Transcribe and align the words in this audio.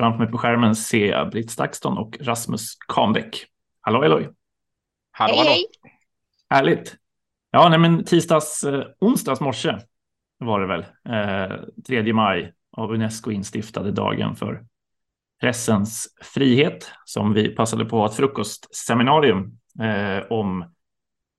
framför 0.00 0.18
mig 0.18 0.28
på 0.30 0.38
skärmen 0.38 0.76
ser 0.76 1.06
jag 1.06 1.30
Britt 1.30 1.50
Stakston 1.50 1.98
och 1.98 2.18
Rasmus 2.20 2.74
Kahnbäck. 2.88 3.46
Hallå, 3.80 4.02
hallå! 4.02 4.16
Hallå, 5.10 5.34
hallå! 5.36 5.50
Hej, 5.50 5.64
Härligt! 6.50 6.96
Ja, 7.50 7.68
nej, 7.68 7.78
men 7.78 8.04
tisdags, 8.04 8.64
eh, 8.64 8.84
onsdags 9.00 9.40
morse 9.40 9.78
var 10.38 10.60
det 10.60 10.66
väl, 10.66 10.80
eh, 10.80 11.56
3 11.86 12.12
maj 12.12 12.52
av 12.72 12.92
Unesco 12.92 13.30
instiftade 13.30 13.92
dagen 13.92 14.36
för 14.36 14.64
pressens 15.40 16.14
frihet 16.22 16.92
som 17.04 17.32
vi 17.32 17.48
passade 17.48 17.84
på 17.84 18.04
att 18.04 18.14
frukostseminarium 18.14 19.58
eh, 19.80 20.24
om 20.30 20.74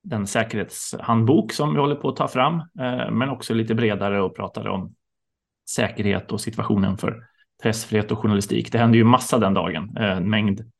den 0.04 0.28
säkerhetshandbok 0.28 1.54
som 1.54 1.74
vi 1.74 1.80
håller 1.80 1.96
på 1.96 2.10
att 2.10 2.16
ta 2.16 2.28
fram, 2.28 2.56
eh, 2.60 3.12
men 3.12 3.30
också 3.30 3.54
lite 3.54 3.76
bredare 3.76 4.22
och 4.22 4.36
pratade 4.36 4.70
om 4.70 4.96
säkerhet 5.70 6.32
och 6.32 6.42
situationen 6.42 6.98
för 6.98 7.31
pressfrihet 7.62 8.12
och 8.12 8.20
journalistik. 8.20 8.72
Det 8.72 8.78
hände 8.78 8.98
ju 8.98 9.04
massa 9.04 9.40
den 9.40 9.54
dagen, 9.54 9.98
eh, 9.98 10.18
en 10.18 10.30
mängd 10.30 10.72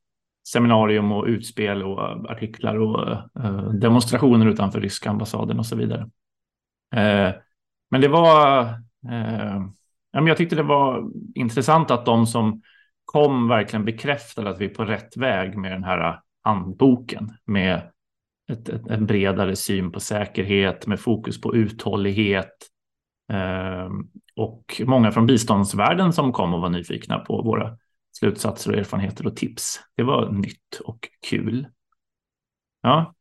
seminarium 0.48 1.12
och 1.12 1.26
utspel 1.26 1.84
och 1.84 2.10
eh, 2.10 2.32
artiklar 2.32 2.76
och 2.76 3.12
eh, 3.12 3.70
demonstrationer 3.70 4.46
utanför 4.46 4.82
ryska 4.82 5.10
ambassaden 5.10 5.60
och 5.60 5.66
så 5.66 5.76
vidare. 5.76 6.10
Men 7.92 8.02
det 8.02 8.08
var, 8.08 8.68
jag 10.12 10.38
tyckte 10.38 10.56
det 10.56 10.64
var 10.64 11.12
intressant 11.36 11.92
att 11.92 12.06
de 12.06 12.28
som 12.28 12.62
kom 13.06 13.48
verkligen 13.48 13.86
bekräftade 13.86 14.50
att 14.50 14.62
vi 14.62 14.66
är 14.66 14.70
på 14.70 14.86
rätt 14.86 15.18
väg 15.18 15.58
med 15.58 15.72
den 15.72 15.84
här 15.84 16.20
handboken 16.44 17.30
med 17.46 17.82
ett, 18.52 18.70
ett, 18.70 18.88
en 18.88 19.06
bredare 19.06 19.56
syn 19.56 19.92
på 19.92 20.00
säkerhet 20.00 20.88
med 20.88 21.00
fokus 21.00 21.42
på 21.42 21.56
uthållighet 21.56 22.71
Ehm, 23.32 24.08
och 24.36 24.82
många 24.86 25.12
från 25.12 25.26
biståndsvärlden 25.26 26.14
som 26.14 26.34
kom 26.34 26.54
och 26.54 26.62
var 26.62 26.70
nyfikna 26.70 27.20
på 27.20 27.42
våra 27.42 27.78
slutsatser 28.12 28.72
och 28.72 28.78
erfarenheter 28.78 29.28
och 29.28 29.36
tips. 29.36 29.80
Det 29.96 30.04
var 30.04 30.32
nytt 30.32 30.80
och 30.86 31.10
kul. 31.30 31.68
Ja, 32.82 33.16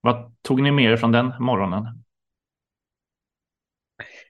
vad 0.00 0.34
tog 0.42 0.62
ni 0.62 0.70
med 0.70 0.84
er 0.84 0.96
från 0.96 1.12
den 1.12 1.32
morgonen? 1.38 2.02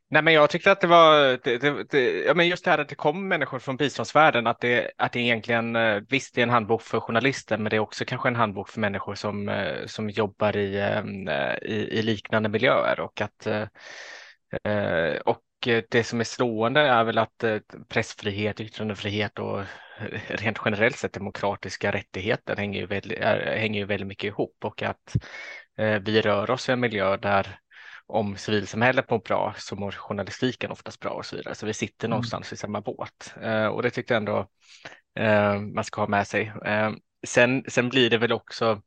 Nej, 0.09 0.23
men 0.23 0.35
jag 0.35 0.51
tyckte 0.51 0.73
att 0.73 0.81
det 0.81 0.87
var, 0.87 1.39
det, 1.45 1.59
det, 1.59 1.85
det, 1.91 2.25
ja, 2.25 2.35
men 2.35 2.49
just 2.49 2.65
det 2.65 2.71
här 2.71 2.79
att 2.79 2.89
det 2.89 2.95
kom 2.95 3.29
människor 3.29 3.59
från 3.59 3.77
biståndsvärlden, 3.77 4.47
att 4.47 4.61
det, 4.61 4.91
att 4.99 5.13
det 5.13 5.21
egentligen, 5.21 5.77
eh, 5.77 6.03
visst 6.09 6.35
det 6.35 6.41
är 6.41 6.43
en 6.43 6.51
handbok 6.51 6.83
för 6.83 7.01
journalister, 7.01 7.59
men 7.59 7.71
det 7.71 7.77
är 7.77 7.81
också 7.81 8.05
kanske 8.05 8.29
en 8.29 8.37
handbok 8.37 8.69
för 8.69 8.81
människor 8.81 9.15
som, 9.15 9.49
eh, 9.49 9.87
som 9.87 10.11
jobbar 10.11 10.57
i, 10.57 10.77
eh, 10.77 11.71
i, 11.71 11.99
i 11.99 12.03
liknande 12.03 12.49
miljöer 12.49 13.01
och 13.01 13.21
att 13.21 13.47
och 15.25 15.43
det 15.91 16.05
som 16.05 16.21
är 16.21 16.25
slående 16.25 16.81
är 16.81 17.05
väl 17.05 17.19
att 17.19 17.45
pressfrihet, 17.89 18.61
yttrandefrihet 18.61 19.39
och 19.39 19.63
rent 20.29 20.59
generellt 20.65 20.97
sett 20.97 21.13
demokratiska 21.13 21.93
rättigheter 21.93 22.57
hänger 22.57 22.81
ju 22.81 22.87
väldigt, 22.87 23.19
hänger 23.45 23.81
ju 23.81 23.87
väldigt 23.87 24.09
mycket 24.09 24.25
ihop 24.25 24.57
och 24.65 24.83
att 24.83 25.17
vi 26.03 26.21
rör 26.21 26.51
oss 26.51 26.69
i 26.69 26.73
en 26.73 26.81
miljö 26.81 27.17
där 27.17 27.59
om 28.13 28.37
civilsamhället 28.37 29.11
mår 29.11 29.19
bra 29.19 29.55
så 29.59 29.77
mår 29.77 29.93
journalistiken 29.93 30.71
oftast 30.71 31.01
bra 31.01 31.11
och 31.11 31.27
så 31.27 31.37
vidare. 31.37 31.55
Så 31.55 31.67
vi 31.67 31.75
sitter 31.75 32.07
mm. 32.07 32.11
någonstans 32.11 32.53
i 32.53 32.57
samma 32.57 32.81
båt 32.81 33.35
eh, 33.43 33.67
och 33.67 33.83
det 33.83 33.91
tyckte 33.91 34.15
jag 34.15 34.19
ändå 34.19 34.47
eh, 35.19 35.61
man 35.61 35.85
ska 35.85 36.01
ha 36.01 36.09
med 36.09 36.27
sig. 36.27 36.53
Eh, 36.65 36.91
sen, 37.27 37.65
sen 37.69 37.89
blir 37.89 38.11
det 38.11 38.19
väl 38.19 38.33
också 38.33 38.83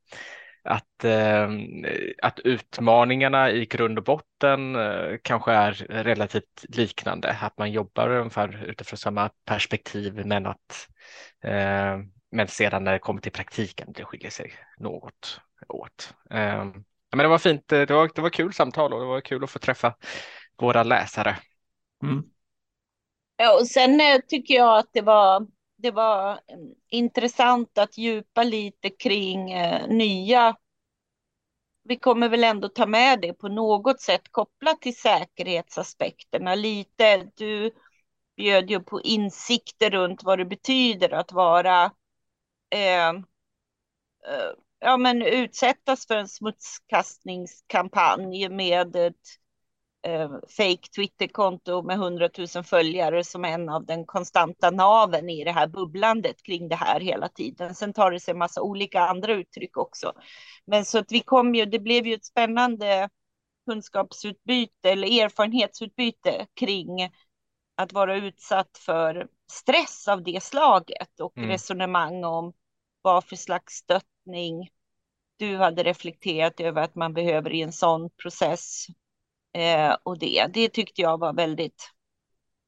att, 0.65 1.03
eh, 1.03 1.49
att 2.21 2.39
utmaningarna 2.39 3.51
i 3.51 3.65
grund 3.65 3.97
och 3.97 4.03
botten 4.03 4.75
eh, 4.75 5.17
kanske 5.21 5.51
är 5.51 5.71
relativt 5.89 6.65
liknande, 6.69 7.37
att 7.41 7.57
man 7.57 7.71
jobbar 7.71 8.09
ungefär 8.09 8.65
utifrån 8.65 8.97
samma 8.97 9.29
perspektiv 9.45 10.25
men 10.25 10.45
att 10.45 10.87
eh, 11.43 11.97
men 12.31 12.47
sedan 12.47 12.83
när 12.83 12.91
det 12.91 12.99
kommer 12.99 13.21
till 13.21 13.31
praktiken 13.31 13.93
det 13.93 14.05
skiljer 14.05 14.29
sig 14.29 14.53
något 14.77 15.41
åt 15.67 16.13
men 17.15 17.23
det 17.23 17.27
var 17.27 17.37
fint. 17.37 17.67
Det 17.67 17.89
var, 17.89 18.11
det 18.15 18.21
var 18.21 18.29
kul 18.29 18.53
samtal 18.53 18.93
och 18.93 18.99
det 18.99 19.05
var 19.05 19.21
kul 19.21 19.43
att 19.43 19.49
få 19.49 19.59
träffa 19.59 19.95
våra 20.57 20.83
läsare. 20.83 21.37
Mm. 22.03 22.23
Ja, 23.37 23.59
och 23.59 23.67
sen 23.67 24.01
eh, 24.01 24.19
tycker 24.27 24.53
jag 24.53 24.77
att 24.77 24.89
det 24.93 25.01
var, 25.01 25.47
det 25.77 25.91
var 25.91 26.39
mm, 26.47 26.75
intressant 26.89 27.77
att 27.77 27.97
djupa 27.97 28.43
lite 28.43 28.89
kring 28.89 29.51
eh, 29.51 29.87
nya. 29.87 30.55
Vi 31.83 31.97
kommer 31.97 32.29
väl 32.29 32.43
ändå 32.43 32.69
ta 32.69 32.85
med 32.85 33.21
det 33.21 33.33
på 33.33 33.47
något 33.47 34.01
sätt 34.01 34.31
kopplat 34.31 34.81
till 34.81 34.97
säkerhetsaspekterna 34.97 36.55
lite. 36.55 37.31
Du 37.35 37.71
bjöd 38.35 38.69
ju 38.69 38.79
på 38.79 39.01
insikter 39.01 39.89
runt 39.89 40.23
vad 40.23 40.37
det 40.37 40.45
betyder 40.45 41.13
att 41.13 41.31
vara 41.31 41.91
eh, 42.69 43.09
eh 43.09 43.13
ja, 44.79 44.97
men 44.97 45.21
utsättas 45.21 46.07
för 46.07 46.15
en 46.15 46.27
smutskastningskampanj 46.27 48.49
med 48.49 48.95
ett 48.95 49.39
eh, 50.05 50.29
fake 50.57 50.89
Twitterkonto 50.95 51.81
med 51.81 51.97
hundratusen 51.97 52.63
följare 52.63 53.23
som 53.23 53.45
en 53.45 53.69
av 53.69 53.85
den 53.85 54.05
konstanta 54.05 54.71
naven 54.71 55.29
i 55.29 55.43
det 55.43 55.51
här 55.51 55.67
bubblandet 55.67 56.43
kring 56.43 56.69
det 56.69 56.75
här 56.75 56.99
hela 56.99 57.29
tiden. 57.29 57.75
Sen 57.75 57.93
tar 57.93 58.11
det 58.11 58.19
sig 58.19 58.31
en 58.31 58.37
massa 58.37 58.61
olika 58.61 59.01
andra 59.01 59.33
uttryck 59.33 59.77
också. 59.77 60.13
Men 60.65 60.85
så 60.85 60.97
att 60.97 61.11
vi 61.11 61.19
kom 61.19 61.55
ju, 61.55 61.65
det 61.65 61.79
blev 61.79 62.07
ju 62.07 62.13
ett 62.13 62.25
spännande 62.25 63.09
kunskapsutbyte 63.69 64.91
eller 64.91 65.23
erfarenhetsutbyte 65.23 66.47
kring 66.53 67.11
att 67.75 67.93
vara 67.93 68.15
utsatt 68.15 68.77
för 68.77 69.27
stress 69.51 70.07
av 70.07 70.23
det 70.23 70.43
slaget 70.43 71.19
och 71.19 71.37
mm. 71.37 71.49
resonemang 71.49 72.23
om 72.23 72.53
vad 73.01 73.25
för 73.25 73.35
slags 73.35 73.73
stöttning 73.73 74.69
du 75.37 75.57
hade 75.57 75.83
reflekterat 75.83 76.59
över 76.59 76.81
att 76.81 76.95
man 76.95 77.13
behöver 77.13 77.53
i 77.53 77.61
en 77.61 77.73
sån 77.73 78.09
process. 78.09 78.87
Eh, 79.55 79.97
och 80.03 80.19
det, 80.19 80.47
det 80.53 80.69
tyckte 80.69 81.01
jag 81.01 81.19
var 81.19 81.33
väldigt 81.33 81.91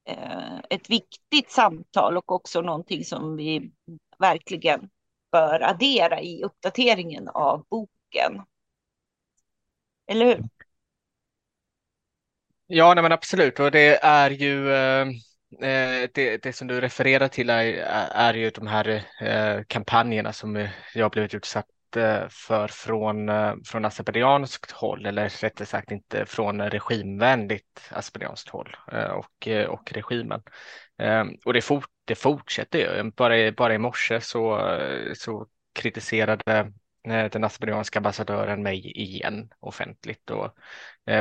eh, 0.04 0.58
ett 0.70 0.90
viktigt 0.90 1.50
samtal 1.50 2.16
och 2.16 2.32
också 2.32 2.60
någonting 2.60 3.04
som 3.04 3.36
vi 3.36 3.72
verkligen 4.18 4.90
bör 5.32 5.60
addera 5.60 6.20
i 6.20 6.42
uppdateringen 6.42 7.28
av 7.28 7.66
boken. 7.68 8.42
Eller 10.06 10.26
hur? 10.26 10.44
Ja, 12.66 12.94
nej 12.94 13.02
men 13.02 13.12
absolut. 13.12 13.60
Och 13.60 13.70
det 13.70 14.04
är 14.04 14.30
ju 14.30 14.72
eh, 14.72 15.08
eh 15.60 16.08
det, 16.14 16.42
det, 16.42 16.52
som 16.52 16.66
du 16.66 16.80
refererar 16.80 17.28
till 17.28 17.50
är, 17.50 17.64
är 18.12 18.34
ju 18.34 18.50
de 18.50 18.66
här 18.66 19.04
eh, 19.20 19.64
kampanjerna 19.66 20.32
som 20.32 20.68
jag 20.94 21.10
blivit 21.10 21.34
utsatt 21.34 21.66
för 22.30 22.68
från, 22.68 23.28
eh, 23.28 23.54
från 23.64 23.84
azerbajdzjanskt 23.84 24.70
håll, 24.70 25.06
eller 25.06 25.28
rättare 25.28 25.66
sagt 25.66 25.90
inte 25.90 26.26
från 26.26 26.70
regimvänligt 26.70 27.90
azerbajdzjanskt 27.90 28.48
håll 28.48 28.76
eh, 28.92 29.10
och, 29.10 29.48
eh, 29.48 29.66
och 29.66 29.92
regimen. 29.92 30.42
Och 31.44 31.52
det, 31.52 31.62
fort, 31.62 31.90
det 32.04 32.14
fortsätter 32.14 32.78
ju. 32.78 33.10
Bara, 33.10 33.52
bara 33.52 33.74
i 33.74 33.78
morse 33.78 34.20
så, 34.20 34.78
så 35.14 35.46
kritiserade 35.74 36.72
den 37.04 37.44
azerbajdzjanska 37.44 37.98
ambassadören 37.98 38.62
mig 38.62 38.92
igen 39.00 39.50
offentligt 39.60 40.30
och 40.30 40.54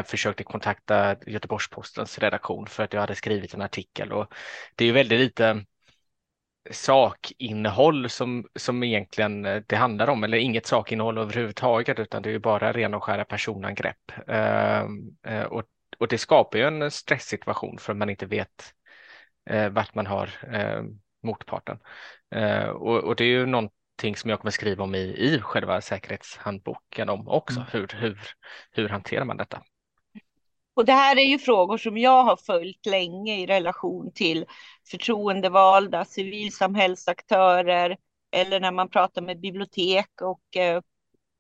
försökte 0.06 0.44
kontakta 0.44 1.16
Göteborgs-Postens 1.28 2.20
redaktion 2.20 2.68
för 2.68 2.84
att 2.84 2.94
jag 2.94 3.02
hade 3.02 3.16
skrivit 3.16 3.54
en 3.54 3.62
artikel 3.62 4.12
och 4.12 4.34
det 4.76 4.84
är 4.84 4.88
ju 4.88 4.94
väldigt 4.94 5.20
lite 5.20 5.66
sakinnehåll 6.72 8.10
som, 8.10 8.48
som 8.56 8.84
egentligen 8.84 9.46
eh, 9.46 9.62
det 9.68 9.76
handlar 9.76 10.08
om, 10.08 10.24
eller 10.24 10.38
inget 10.38 10.66
sakinnehåll 10.66 11.18
överhuvudtaget, 11.18 12.00
utan 12.00 12.22
det 12.22 12.30
är 12.30 12.32
ju 12.32 12.40
bara 12.40 12.74
ren 12.74 12.94
och 12.94 13.04
skära 13.04 13.26
personangrepp. 13.26 14.12
Ehm, 14.28 15.18
eh, 15.24 15.44
och, 15.44 15.64
och 15.98 16.08
det 16.08 16.18
skapar 16.18 16.60
ju 16.60 16.66
en 16.66 16.92
stresssituation 16.92 17.78
för 17.78 17.94
man 17.94 18.10
inte 18.10 18.26
vet 18.26 18.74
eh, 19.50 19.70
vart 19.70 19.96
man 19.96 20.06
har 20.06 20.30
eh, 20.54 20.84
motparten. 21.24 21.80
Eh, 22.36 22.68
och, 22.68 23.04
och, 23.04 23.16
det 23.16 23.24
är 23.24 23.30
ju 23.30 23.46
någonting 23.46 24.16
som 24.16 24.30
jag 24.30 24.40
kommer 24.40 24.52
skriva 24.52 24.84
om 24.84 24.96
i, 24.96 25.00
i 25.00 25.40
själva 25.42 25.82
säkerhetshandboken 25.82 27.10
om 27.10 27.28
också. 27.28 27.60
Mm. 27.60 27.70
Hur, 27.72 27.88
hur, 28.00 28.20
hur 28.72 28.90
hanterar 28.90 29.26
man 29.26 29.38
detta? 29.38 29.62
Och 30.78 30.86
det 30.86 30.94
här 30.94 31.18
är 31.18 31.26
ju 31.26 31.40
frågor 31.40 31.78
som 31.78 31.98
jag 31.98 32.24
har 32.24 32.36
följt 32.36 32.86
länge 32.86 33.38
i 33.40 33.46
relation 33.46 34.12
till 34.12 34.46
förtroendevalda, 34.92 36.06
civilsamhällsaktörer 36.06 37.98
eller 38.32 38.60
när 38.60 38.72
man 38.72 38.90
pratar 38.90 39.22
med 39.22 39.40
bibliotek 39.40 40.22
och 40.22 40.58
eh, 40.58 40.82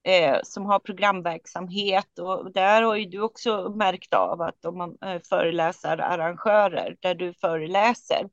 eh 0.04 0.40
som 0.44 0.66
har 0.66 0.80
programverksamhet. 0.80 2.20
Och 2.20 2.52
där 2.54 2.82
har 2.82 2.96
ju 2.96 3.06
du 3.06 3.22
också 3.22 3.74
märkt 3.76 4.14
av 4.14 4.42
att 4.42 4.66
om 4.66 4.78
man 4.78 4.98
eh, 5.06 5.22
föreläser 5.30 5.98
arrangörer 5.98 6.98
där 7.00 7.16
du 7.16 7.34
föreläser. 7.34 8.30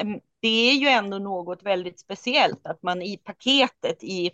Mm, 0.00 0.20
det 0.40 0.70
är 0.70 0.74
ju 0.74 0.88
ändå 0.88 1.18
något 1.18 1.62
väldigt 1.62 2.00
speciellt 2.00 2.66
att 2.66 2.82
man 2.82 3.02
i 3.02 3.16
paketet 3.16 4.04
i 4.04 4.30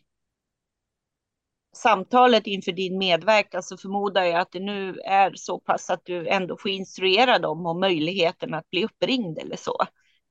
samtalet 1.75 2.47
inför 2.47 2.73
din 2.73 2.99
medverkan 2.99 3.63
så 3.63 3.77
förmodar 3.77 4.25
jag 4.25 4.41
att 4.41 4.53
det 4.53 4.61
nu 4.61 4.99
är 5.05 5.33
så 5.35 5.59
pass 5.59 5.91
att 5.91 6.05
du 6.05 6.29
ändå 6.29 6.57
får 6.57 6.71
instruera 6.71 7.39
dem 7.39 7.67
om 7.67 7.81
möjligheten 7.81 8.55
att 8.55 8.71
bli 8.71 8.85
uppringd 8.85 9.39
eller 9.39 9.57
så. 9.57 9.77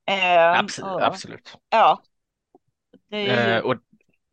Eh, 0.08 0.58
Absolut. 0.58 0.92
och- 0.92 1.06
absolut. 1.06 1.56
Ja. 1.70 2.02
Ju, 3.10 3.26
Eh, 3.30 3.58
och, 3.58 3.76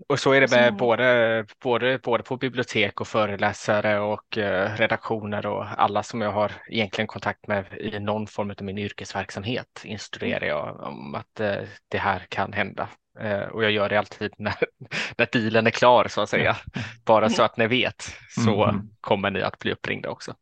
och 0.08 0.20
så 0.20 0.32
är 0.32 0.42
det 0.42 0.52
med 0.52 0.68
Som- 0.68 0.78
både, 0.78 1.46
både, 1.64 2.00
både 2.04 2.24
på 2.24 2.38
bibliotek 2.38 3.02
och 3.02 3.08
föreläsare 3.08 4.00
och 4.00 4.38
eh, 4.38 4.76
redaktioner 4.76 5.46
och 5.46 5.66
alla 5.78 6.04
som 6.04 6.22
jag 6.22 6.32
har 6.32 6.52
egentligen 6.70 7.08
kontakt 7.08 7.48
med 7.48 7.66
i 7.80 8.00
någon 8.00 8.28
form 8.28 8.50
av 8.52 8.64
min 8.66 8.78
yrkesverksamhet 8.78 9.82
instruerar 9.84 10.46
jag 10.46 10.80
om 10.80 11.16
att 11.16 11.40
eh, 11.40 11.56
det 11.88 11.98
här 11.98 12.26
kan 12.30 12.54
hända. 12.54 12.90
Eh, 13.20 13.42
och 13.42 13.64
jag 13.64 13.72
gör 13.72 13.90
det 13.90 14.00
alltid 14.00 14.34
när, 14.38 14.56
när 15.18 15.28
dealen 15.32 15.68
är 15.68 15.72
klar 15.72 16.08
så 16.08 16.22
att 16.22 16.30
säga. 16.30 16.58
Bara 17.06 17.30
så 17.30 17.44
att 17.44 17.58
ni 17.58 17.68
vet 17.68 18.04
så 18.46 18.64
Mm. 18.66 18.90
kommer 19.02 19.32
ni 19.32 19.42
att 19.42 19.60
bli 19.60 19.72
uppringda 19.72 20.10
också. 20.10 20.36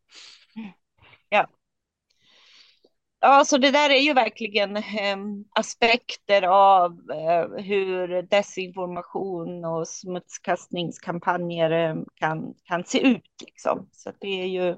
Ja, 3.22 3.44
så 3.44 3.58
det 3.58 3.70
där 3.70 3.90
är 3.90 4.00
ju 4.00 4.12
verkligen 4.14 4.76
em, 4.76 5.44
aspekter 5.50 6.42
av 6.42 6.92
eh, 7.10 7.62
hur 7.64 8.22
desinformation 8.22 9.64
och 9.64 9.88
smutskastningskampanjer 9.88 11.70
em, 11.70 12.04
kan, 12.14 12.54
kan 12.64 12.84
se 12.84 13.00
ut. 13.00 13.30
Liksom. 13.46 13.88
Så 13.92 14.12
det 14.20 14.42
är 14.42 14.46
ju 14.46 14.76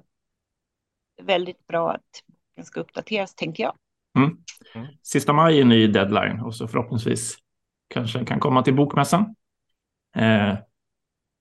väldigt 1.23 1.67
bra 1.67 1.93
att 1.93 2.23
den 2.57 2.65
ska 2.65 2.81
uppdateras, 2.81 3.35
tänker 3.35 3.63
jag. 3.63 3.75
Sista 5.03 5.33
maj 5.33 5.59
är 5.59 5.63
en 5.63 5.69
ny 5.69 5.87
deadline 5.87 6.41
och 6.41 6.55
så 6.55 6.69
förhoppningsvis 6.69 7.37
kanske 7.93 8.19
den 8.19 8.27
kan 8.27 8.41
komma 8.41 8.63
till 8.63 8.75
bokmässan. 8.75 9.21
Eh, 10.17 10.57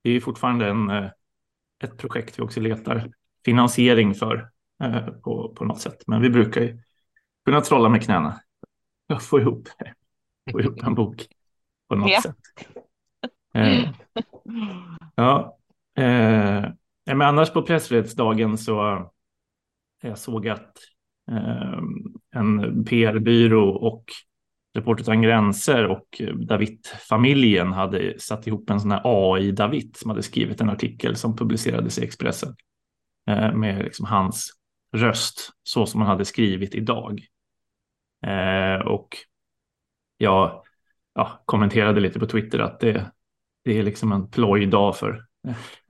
det 0.04 0.10
är 0.10 0.14
ju 0.14 0.22
fortfarande 0.22 0.68
en, 0.70 0.90
eh, 0.90 1.10
ett 1.84 1.98
projekt 1.98 2.40
vi 2.40 2.44
också 2.44 2.60
letar 2.60 3.12
finansiering 3.46 4.16
för 4.16 4.50
eh, 4.84 5.08
på, 5.08 5.54
på 5.56 5.66
något 5.66 5.82
sätt. 5.82 6.04
Men 6.08 6.22
vi 6.22 6.30
brukar 6.30 6.62
ju 6.62 6.82
kunna 7.46 7.62
trolla 7.62 7.90
med 7.90 8.04
knäna 8.04 8.42
och 9.14 9.22
få 9.22 9.40
ihop, 9.40 9.68
få 10.52 10.62
ihop 10.62 10.84
en 10.84 10.96
bok 10.96 11.26
på 11.90 11.96
något 11.96 12.12
Ja. 12.12 12.22
sätt. 12.22 12.36
Eh, 13.54 13.90
ja, 15.16 15.58
eh, 15.98 16.70
men 17.06 17.22
annars 17.22 17.54
på 17.54 17.62
pressfrihetsdagen 17.62 18.58
så 18.58 19.10
jag 20.02 20.18
såg 20.18 20.48
att 20.48 20.78
eh, 21.32 21.80
en 22.36 22.86
PR-byrå 22.86 23.70
och 23.70 24.06
Reporter 24.74 25.04
utan 25.04 25.22
gränser 25.22 25.88
och 25.88 26.22
eh, 26.22 26.36
David-familjen 26.36 27.74
hade 27.74 28.20
satt 28.20 28.48
ihop 28.48 28.70
en 28.70 28.80
sån 28.80 28.92
här 28.92 29.02
AI-David 29.04 29.96
som 29.98 30.10
hade 30.10 30.24
skrivit 30.24 30.62
en 30.62 30.70
artikel 30.70 31.16
som 31.16 31.36
publicerades 31.36 32.00
i 32.00 32.04
Expressen 32.04 32.56
eh, 33.30 33.54
med 33.54 33.84
liksom 33.84 34.06
hans 34.06 34.52
röst 34.96 35.50
så 35.64 35.86
som 35.86 36.02
han 36.02 36.10
hade 36.10 36.26
skrivit 36.26 36.76
idag. 36.76 37.22
Eh, 38.26 38.88
och 38.88 39.18
jag 40.18 40.64
ja, 41.16 41.42
kommenterade 41.46 42.00
lite 42.00 42.20
på 42.20 42.26
Twitter 42.26 42.60
att 42.60 42.80
det, 42.80 43.12
det 43.64 43.80
är 43.80 43.84
liksom 43.84 44.12
en 44.12 44.30
plojdag 44.30 44.96
för, 44.98 45.26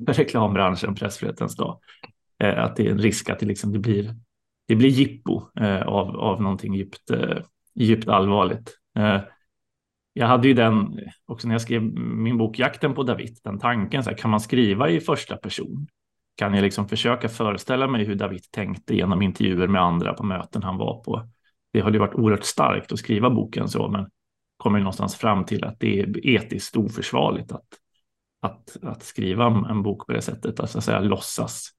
för 0.05 0.13
reklambranschen, 0.13 0.95
pressfrihetens 0.95 1.55
dag. 1.55 1.79
Eh, 2.43 2.63
att 2.63 2.75
det 2.75 2.87
är 2.87 2.91
en 2.91 2.99
risk 2.99 3.29
att 3.29 3.39
det, 3.39 3.45
liksom, 3.45 3.71
det, 3.71 3.79
blir, 3.79 4.15
det 4.67 4.75
blir 4.75 4.89
jippo 4.89 5.41
eh, 5.59 5.81
av, 5.81 6.19
av 6.19 6.41
någonting 6.41 6.73
djupt, 6.73 7.11
eh, 7.11 7.37
djupt 7.83 8.07
allvarligt. 8.07 8.77
Eh, 8.97 9.21
jag 10.13 10.27
hade 10.27 10.47
ju 10.47 10.53
den 10.53 10.99
också 11.25 11.47
när 11.47 11.55
jag 11.55 11.61
skrev 11.61 11.81
min 11.99 12.37
bok 12.37 12.59
Jakten 12.59 12.93
på 12.93 13.03
David, 13.03 13.37
den 13.43 13.59
tanken, 13.59 14.03
så 14.03 14.09
här, 14.09 14.17
kan 14.17 14.31
man 14.31 14.39
skriva 14.39 14.89
i 14.89 14.99
första 14.99 15.37
person? 15.37 15.87
Kan 16.35 16.53
jag 16.53 16.61
liksom 16.61 16.87
försöka 16.87 17.29
föreställa 17.29 17.87
mig 17.87 18.05
hur 18.05 18.15
David 18.15 18.51
tänkte 18.51 18.95
genom 18.95 19.21
intervjuer 19.21 19.67
med 19.67 19.81
andra 19.81 20.13
på 20.13 20.23
möten 20.23 20.63
han 20.63 20.77
var 20.77 21.03
på? 21.03 21.29
Det 21.73 21.81
hade 21.81 21.93
ju 21.93 21.99
varit 21.99 22.15
oerhört 22.15 22.43
starkt 22.43 22.91
att 22.91 22.99
skriva 22.99 23.29
boken 23.29 23.67
så, 23.67 23.87
men 23.87 24.09
kommer 24.57 24.79
någonstans 24.79 25.15
fram 25.15 25.45
till 25.45 25.63
att 25.63 25.79
det 25.79 25.99
är 25.99 26.27
etiskt 26.27 26.77
oförsvarligt 26.77 27.51
att, 27.51 27.67
att, 28.41 28.77
att 28.83 29.03
skriva 29.03 29.45
en 29.45 29.83
bok 29.83 30.07
på 30.07 30.13
det 30.13 30.21
sättet, 30.21 30.59
att, 30.59 30.69
så 30.69 30.77
att 30.77 30.83
säga 30.83 30.99
låtsas 30.99 31.69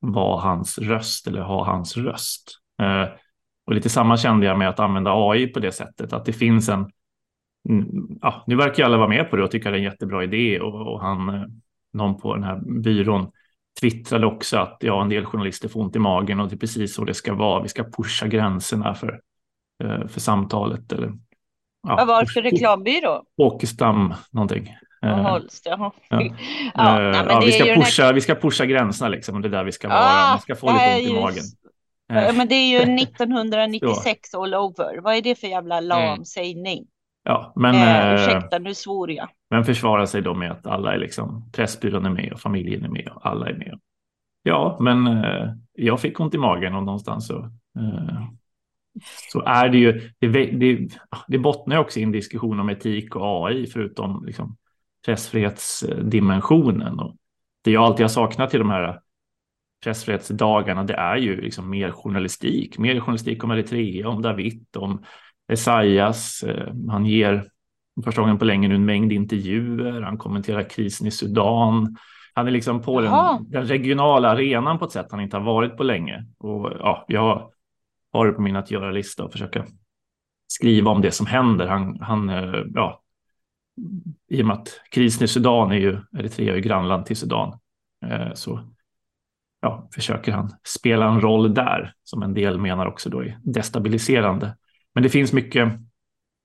vara 0.00 0.40
hans 0.40 0.78
röst 0.78 1.26
eller 1.26 1.40
ha 1.40 1.64
hans 1.64 1.96
röst. 1.96 2.58
Eh, 2.82 3.08
och 3.70 3.74
lite 3.74 3.88
samma 3.88 4.16
kände 4.16 4.46
jag 4.46 4.58
med 4.58 4.68
att 4.68 4.80
använda 4.80 5.10
AI 5.14 5.46
på 5.46 5.60
det 5.60 5.72
sättet, 5.72 6.12
att 6.12 6.24
det 6.24 6.32
finns 6.32 6.68
en 6.68 6.90
mm, 7.68 7.88
Ja, 8.20 8.44
nu 8.46 8.56
verkar 8.56 8.84
alla 8.84 8.96
vara 8.96 9.08
med 9.08 9.30
på 9.30 9.36
det 9.36 9.44
och 9.44 9.50
tycka 9.50 9.70
det 9.70 9.76
är 9.76 9.78
en 9.78 9.84
jättebra 9.84 10.24
idé 10.24 10.60
och, 10.60 10.92
och 10.92 11.00
han, 11.00 11.28
eh, 11.28 11.42
någon 11.92 12.20
på 12.20 12.34
den 12.34 12.44
här 12.44 12.80
byrån 12.82 13.30
twittrade 13.80 14.26
också 14.26 14.58
att 14.58 14.76
ja, 14.80 15.02
en 15.02 15.08
del 15.08 15.24
journalister 15.24 15.68
får 15.68 15.80
ont 15.80 15.96
i 15.96 15.98
magen 15.98 16.40
och 16.40 16.48
det 16.48 16.54
är 16.54 16.58
precis 16.58 16.94
så 16.94 17.04
det 17.04 17.14
ska 17.14 17.34
vara. 17.34 17.62
Vi 17.62 17.68
ska 17.68 17.84
pusha 17.84 18.26
gränserna 18.26 18.94
för, 18.94 19.20
eh, 19.84 20.06
för 20.06 20.20
samtalet. 20.20 20.92
Eller, 20.92 21.12
ja, 21.88 21.96
Vad 21.96 22.06
var 22.06 22.20
det 22.20 22.26
för 22.30 22.42
reklambyrå? 22.42 23.22
Åkestam 23.36 24.14
någonting. 24.30 24.74
Holst, 25.02 25.66
ja. 25.66 25.92
Ja, 26.74 27.02
ja, 27.02 27.40
vi, 27.44 27.52
ska 27.52 27.64
här- 27.64 27.74
pusha, 27.76 28.12
vi 28.12 28.20
ska 28.20 28.34
pusha 28.34 28.66
gränserna 28.66 29.08
liksom, 29.08 29.42
det 29.42 29.48
är 29.48 29.50
där 29.50 29.64
vi 29.64 29.72
ska 29.72 29.88
vara. 29.88 29.98
Ah, 29.98 30.30
Man 30.30 30.40
ska 30.40 30.54
få 30.54 30.66
lite 30.72 30.94
ont 30.94 31.02
i 31.02 31.08
ju- 31.08 31.20
magen. 31.20 31.44
Ja, 32.14 32.32
men 32.32 32.48
det 32.48 32.54
är 32.54 32.68
ju 32.86 32.94
1996 33.02 34.34
all 34.34 34.54
over. 34.54 35.00
Vad 35.00 35.14
är 35.14 35.22
det 35.22 35.34
för 35.34 35.46
jävla 35.46 35.80
lam 35.80 36.24
sägning? 36.24 36.86
Ja, 37.22 37.52
men, 37.56 37.74
Eh, 37.74 38.08
eh, 38.08 38.14
ursäkta, 38.14 38.58
nu 38.58 38.74
svor 38.74 39.10
jag. 39.10 39.28
men 39.50 39.64
försvara 39.64 40.06
sig 40.06 40.22
då 40.22 40.34
med 40.34 40.50
att 40.50 40.66
alla 40.66 40.94
är 40.94 40.98
liksom, 40.98 41.50
Pressbyrån 41.52 42.06
är 42.06 42.10
med 42.10 42.32
och 42.32 42.40
familjen 42.40 42.84
är 42.84 42.88
med 42.88 43.08
och 43.14 43.26
alla 43.26 43.48
är 43.48 43.54
med. 43.54 43.80
Ja, 44.42 44.76
men 44.80 45.06
eh, 45.06 45.48
jag 45.72 46.00
fick 46.00 46.20
ont 46.20 46.34
i 46.34 46.38
magen 46.38 46.74
och 46.74 46.82
någonstans 46.84 47.26
så, 47.26 47.38
eh, 47.78 48.22
så 49.32 49.42
är 49.46 49.68
det 49.68 49.78
ju, 49.78 50.10
det, 50.18 50.28
det, 50.28 50.88
det 51.28 51.38
bottnar 51.38 51.76
ju 51.76 51.80
också 51.82 52.00
i 52.00 52.02
en 52.02 52.12
diskussion 52.12 52.60
om 52.60 52.68
etik 52.70 53.16
och 53.16 53.46
AI 53.46 53.66
förutom 53.66 54.24
liksom 54.26 54.56
pressfrihetsdimensionen. 55.06 56.98
Och 57.00 57.16
det 57.64 57.70
jag 57.70 57.84
alltid 57.84 58.04
har 58.04 58.08
saknat 58.08 58.54
i 58.54 58.58
de 58.58 58.70
här 58.70 59.00
pressfrihetsdagarna, 59.84 60.84
det 60.84 60.94
är 60.94 61.16
ju 61.16 61.40
liksom 61.40 61.70
mer 61.70 61.90
journalistik, 61.90 62.78
mer 62.78 63.00
journalistik 63.00 63.44
om 63.44 63.50
Eritrea, 63.50 64.08
om 64.08 64.22
David, 64.22 64.66
om 64.76 65.04
Esaias. 65.52 66.42
Eh, 66.42 66.74
Han 66.88 67.06
ger 67.06 67.44
första 68.04 68.20
gången 68.20 68.38
på 68.38 68.44
länge 68.44 68.68
nu 68.68 68.74
en 68.74 68.84
mängd 68.84 69.12
intervjuer. 69.12 70.02
Han 70.02 70.18
kommenterar 70.18 70.70
krisen 70.70 71.06
i 71.06 71.10
Sudan. 71.10 71.96
Han 72.34 72.46
är 72.46 72.50
liksom 72.50 72.82
på 72.82 73.00
den, 73.00 73.12
den 73.50 73.64
regionala 73.64 74.30
arenan 74.30 74.78
på 74.78 74.84
ett 74.84 74.92
sätt 74.92 75.06
han 75.10 75.20
inte 75.20 75.36
har 75.36 75.44
varit 75.44 75.76
på 75.76 75.82
länge. 75.82 76.24
Och 76.38 76.72
ja, 76.78 77.04
jag 77.08 77.50
har 78.12 78.26
det 78.26 78.32
på 78.32 78.42
min 78.42 78.56
att 78.56 78.70
göra-lista 78.70 79.24
och 79.24 79.32
försöka 79.32 79.64
skriva 80.46 80.90
om 80.90 81.00
det 81.00 81.10
som 81.10 81.26
händer. 81.26 81.66
Han, 81.66 82.00
han 82.00 82.28
eh, 82.28 82.62
ja, 82.74 83.02
i 84.28 84.42
och 84.42 84.46
med 84.46 84.56
att 84.56 84.80
krisen 84.90 85.24
i 85.24 85.28
Sudan 85.28 85.72
är 85.72 85.76
ju, 85.76 85.98
Eritrea 86.18 86.52
är 86.52 86.56
ju 86.56 86.62
grannland 86.62 87.06
till 87.06 87.16
Sudan, 87.16 87.58
eh, 88.06 88.32
så 88.34 88.60
ja, 89.60 89.88
försöker 89.94 90.32
han 90.32 90.50
spela 90.64 91.08
en 91.08 91.20
roll 91.20 91.54
där 91.54 91.92
som 92.04 92.22
en 92.22 92.34
del 92.34 92.58
menar 92.58 92.86
också 92.86 93.10
då 93.10 93.20
är 93.20 93.38
destabiliserande. 93.44 94.56
Men 94.94 95.02
det 95.02 95.08
finns 95.08 95.32
mycket 95.32 95.68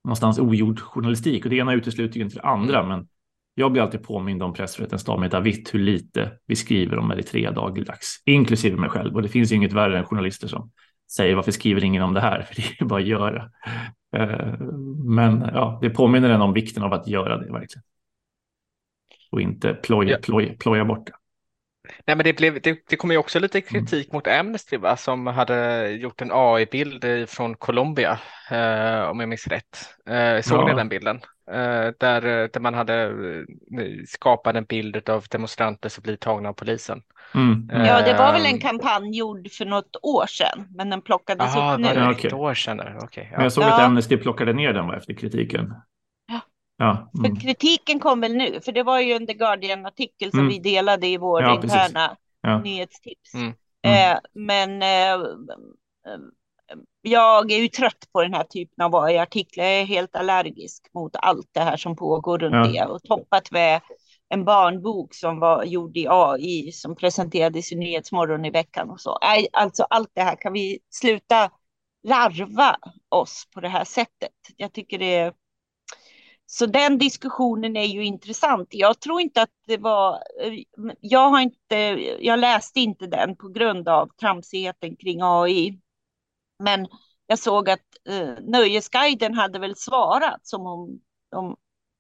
någonstans 0.04 0.40
ogjord 0.40 0.80
journalistik 0.80 1.44
och 1.46 1.50
det 1.50 1.58
ena 1.58 1.74
utesluter 1.74 2.18
ju 2.18 2.24
inte 2.24 2.36
det 2.36 2.44
andra. 2.44 2.84
Men 2.88 3.08
jag 3.56 3.72
blir 3.72 3.82
alltid 3.82 4.04
påmind 4.04 4.44
om 4.44 4.54
pressfrihetens 4.54 5.04
dag 5.04 5.20
med 5.20 5.32
David 5.32 5.70
hur 5.74 5.80
lite 5.80 6.32
vi 6.46 6.56
skriver 6.56 6.98
om 6.98 7.12
Eritrea 7.12 7.52
dagligdags, 7.52 8.22
inklusive 8.26 8.78
mig 8.78 8.90
själv. 8.90 9.16
Och 9.16 9.22
det 9.22 9.28
finns 9.30 9.52
ju 9.52 9.56
inget 9.56 9.74
värre 9.74 9.98
än 10.00 10.06
journalister 10.06 10.48
som 10.48 10.72
säger 11.12 11.36
varför 11.36 11.52
skriver 11.52 11.84
ingen 11.84 12.04
om 12.04 12.14
det 12.14 12.22
här? 12.22 12.42
För 12.48 12.56
det 12.56 12.82
är 12.82 12.86
bara 12.86 13.02
att 13.02 13.08
göra. 13.08 13.52
Eh, 14.18 14.60
Men 15.06 15.42
ja, 15.42 15.80
det 15.82 15.90
påminner 15.90 16.30
en 16.30 16.42
om 16.42 16.54
vikten 16.54 16.84
av 16.84 16.94
att 16.94 17.08
göra 17.08 17.38
det 17.38 17.52
verkligen. 17.52 17.84
Och 19.32 19.42
inte 19.42 19.74
ploja, 19.74 20.10
Ja. 20.12 20.18
ploja, 20.24 20.54
ploja 20.60 20.86
bort 20.86 21.08
det. 21.08 21.14
Nej, 22.06 22.16
men 22.18 22.24
det, 22.24 22.34
blev, 22.34 22.62
det, 22.62 22.80
det 22.90 22.96
kom 22.96 23.12
ju 23.12 23.18
också 23.18 23.40
lite 23.40 23.62
kritik 23.62 24.12
mot 24.12 24.28
Amnesty 24.28 24.78
va? 24.78 24.98
som 24.98 25.28
hade 25.28 25.90
gjort 25.92 26.22
en 26.22 26.30
AI-bild 26.34 27.04
i- 27.06 27.26
från 27.28 27.56
Colombia, 27.56 28.20
eh, 28.52 29.02
om 29.10 29.20
jag 29.20 29.30
minns 29.30 29.48
rätt. 29.48 29.78
Eh, 30.10 30.42
såg 30.42 30.60
Ja. 30.62 30.68
ni 30.68 30.74
den 30.74 30.90
bilden? 30.90 31.22
Eh, 31.52 31.92
där, 32.00 32.22
där 32.54 32.60
man 32.60 32.74
hade 32.74 33.04
eh, 33.04 34.04
skapat 34.08 34.56
en 34.56 34.64
bild 34.66 35.10
av 35.10 35.26
demonstranter 35.32 35.90
som 35.90 36.02
blir 36.02 36.16
tagna 36.16 36.50
av 36.50 36.54
polisen. 36.54 37.02
Mm. 37.36 37.70
Eh, 37.74 37.88
Ja, 37.88 38.02
det 38.02 38.14
var 38.14 38.34
väl 38.34 38.46
en 38.46 38.54
Ehm. 38.54 38.60
kampanj 38.60 39.18
gjord 39.18 39.52
för 39.52 39.66
något 39.66 39.96
år 40.02 40.26
sedan, 40.28 40.68
men 40.76 40.90
den 40.90 41.02
plockades 41.02 41.56
Jaha, 41.56 41.74
upp 41.74 41.80
nu. 41.80 41.88
det 41.88 41.94
Ja, 42.00 42.12
ett 42.12 42.18
okej. 42.18 42.34
år 42.34 42.54
sedan? 42.54 42.80
eller? 42.80 42.98
Okej, 43.04 43.28
Men 43.32 43.40
ja. 43.40 43.46
jag 43.46 43.54
såg 43.54 43.64
Ja. 43.64 43.74
att 43.74 43.82
Amnesty 43.82 44.18
plockade 44.18 44.54
ner 44.54 44.74
den 44.74 44.88
va, 44.88 44.98
efter 44.98 45.14
kritiken. 45.14 45.74
Ja. 46.78 47.10
Ja, 47.14 47.20
För 47.22 47.26
mm. 47.30 47.40
kritiken 47.40 48.00
kom 48.00 48.22
väl 48.22 48.36
nu, 48.36 48.62
för 48.62 48.72
det 48.72 48.84
var 48.84 49.00
ju 49.00 49.14
en 49.14 49.28
The 49.28 49.34
Guardian-artikel 49.34 50.32
som 50.32 50.40
Mm. 50.40 50.52
vi 50.52 50.60
delade 50.60 51.08
i 51.08 51.18
vår 51.18 51.42
Ja, 51.42 51.56
interna 51.56 52.18
ja. 52.42 52.60
nyhetstips. 52.62 53.34
Mm. 53.34 53.54
Mm. 53.88 54.12
Eh, 54.12 54.20
men 54.34 54.82
eh, 54.82 55.28
jag 57.02 57.52
är 57.52 57.58
ju 57.58 57.68
trött 57.68 58.10
på 58.14 58.22
den 58.22 58.34
här 58.34 58.44
typen 58.44 58.86
av 58.86 58.96
AI-artiklar. 58.96 59.64
Jag 59.66 59.74
är 59.82 59.86
helt 59.86 60.16
allergisk 60.16 60.88
mot 60.94 61.16
allt 61.16 61.50
det 61.52 61.60
här 61.60 61.78
som 61.78 61.96
pågår 61.96 62.38
runt 62.40 62.76
Ja. 62.76 62.86
det 62.86 62.92
och 62.92 63.04
toppat 63.04 63.52
med 63.52 63.82
en 64.30 64.46
barnbok 64.46 65.14
som 65.14 65.40
var 65.40 65.64
gjord 65.64 65.98
i 65.98 66.08
AI 66.10 66.72
som 66.72 66.96
presenterades 66.96 67.72
i 67.72 67.76
Nyhetsmorgon 67.76 68.46
i 68.46 68.50
veckan 68.50 68.90
och 68.90 69.02
så. 69.02 69.18
Nej, 69.22 69.48
alltså 69.54 69.84
allt 69.90 70.10
det 70.14 70.22
här 70.22 70.36
kan 70.36 70.54
vi 70.54 70.80
sluta 70.90 71.50
larva 72.04 72.76
oss 73.10 73.44
på 73.54 73.62
det 73.62 73.70
här 73.70 73.84
sättet. 73.84 74.32
Jag 74.58 74.74
tycker 74.74 75.00
det 75.00 75.16
är 75.16 75.34
så 76.46 76.66
den 76.66 76.98
diskussionen 76.98 77.76
är 77.76 77.86
ju 77.86 78.06
intressant. 78.06 78.68
Jag 78.72 79.00
tror 79.00 79.22
inte 79.22 79.42
att 79.42 79.50
det 79.68 79.78
var, 79.78 80.24
jag 81.00 81.30
har 81.30 81.40
inte, 81.40 81.76
jag 82.20 82.40
läste 82.40 82.80
inte 82.80 83.08
den 83.08 83.36
på 83.36 83.50
grund 83.50 83.88
av 83.90 84.10
tramsigheten 84.20 84.96
kring 84.96 85.20
AI. 85.22 85.80
Men 86.64 86.88
jag 87.28 87.40
såg 87.40 87.70
att 87.70 87.86
eh, 88.10 88.34
Nöjesguiden 88.42 89.34
hade 89.34 89.60
väl 89.60 89.76
svarat 89.76 90.48
som 90.48 90.68
om 90.68 91.00
de, 91.32 91.58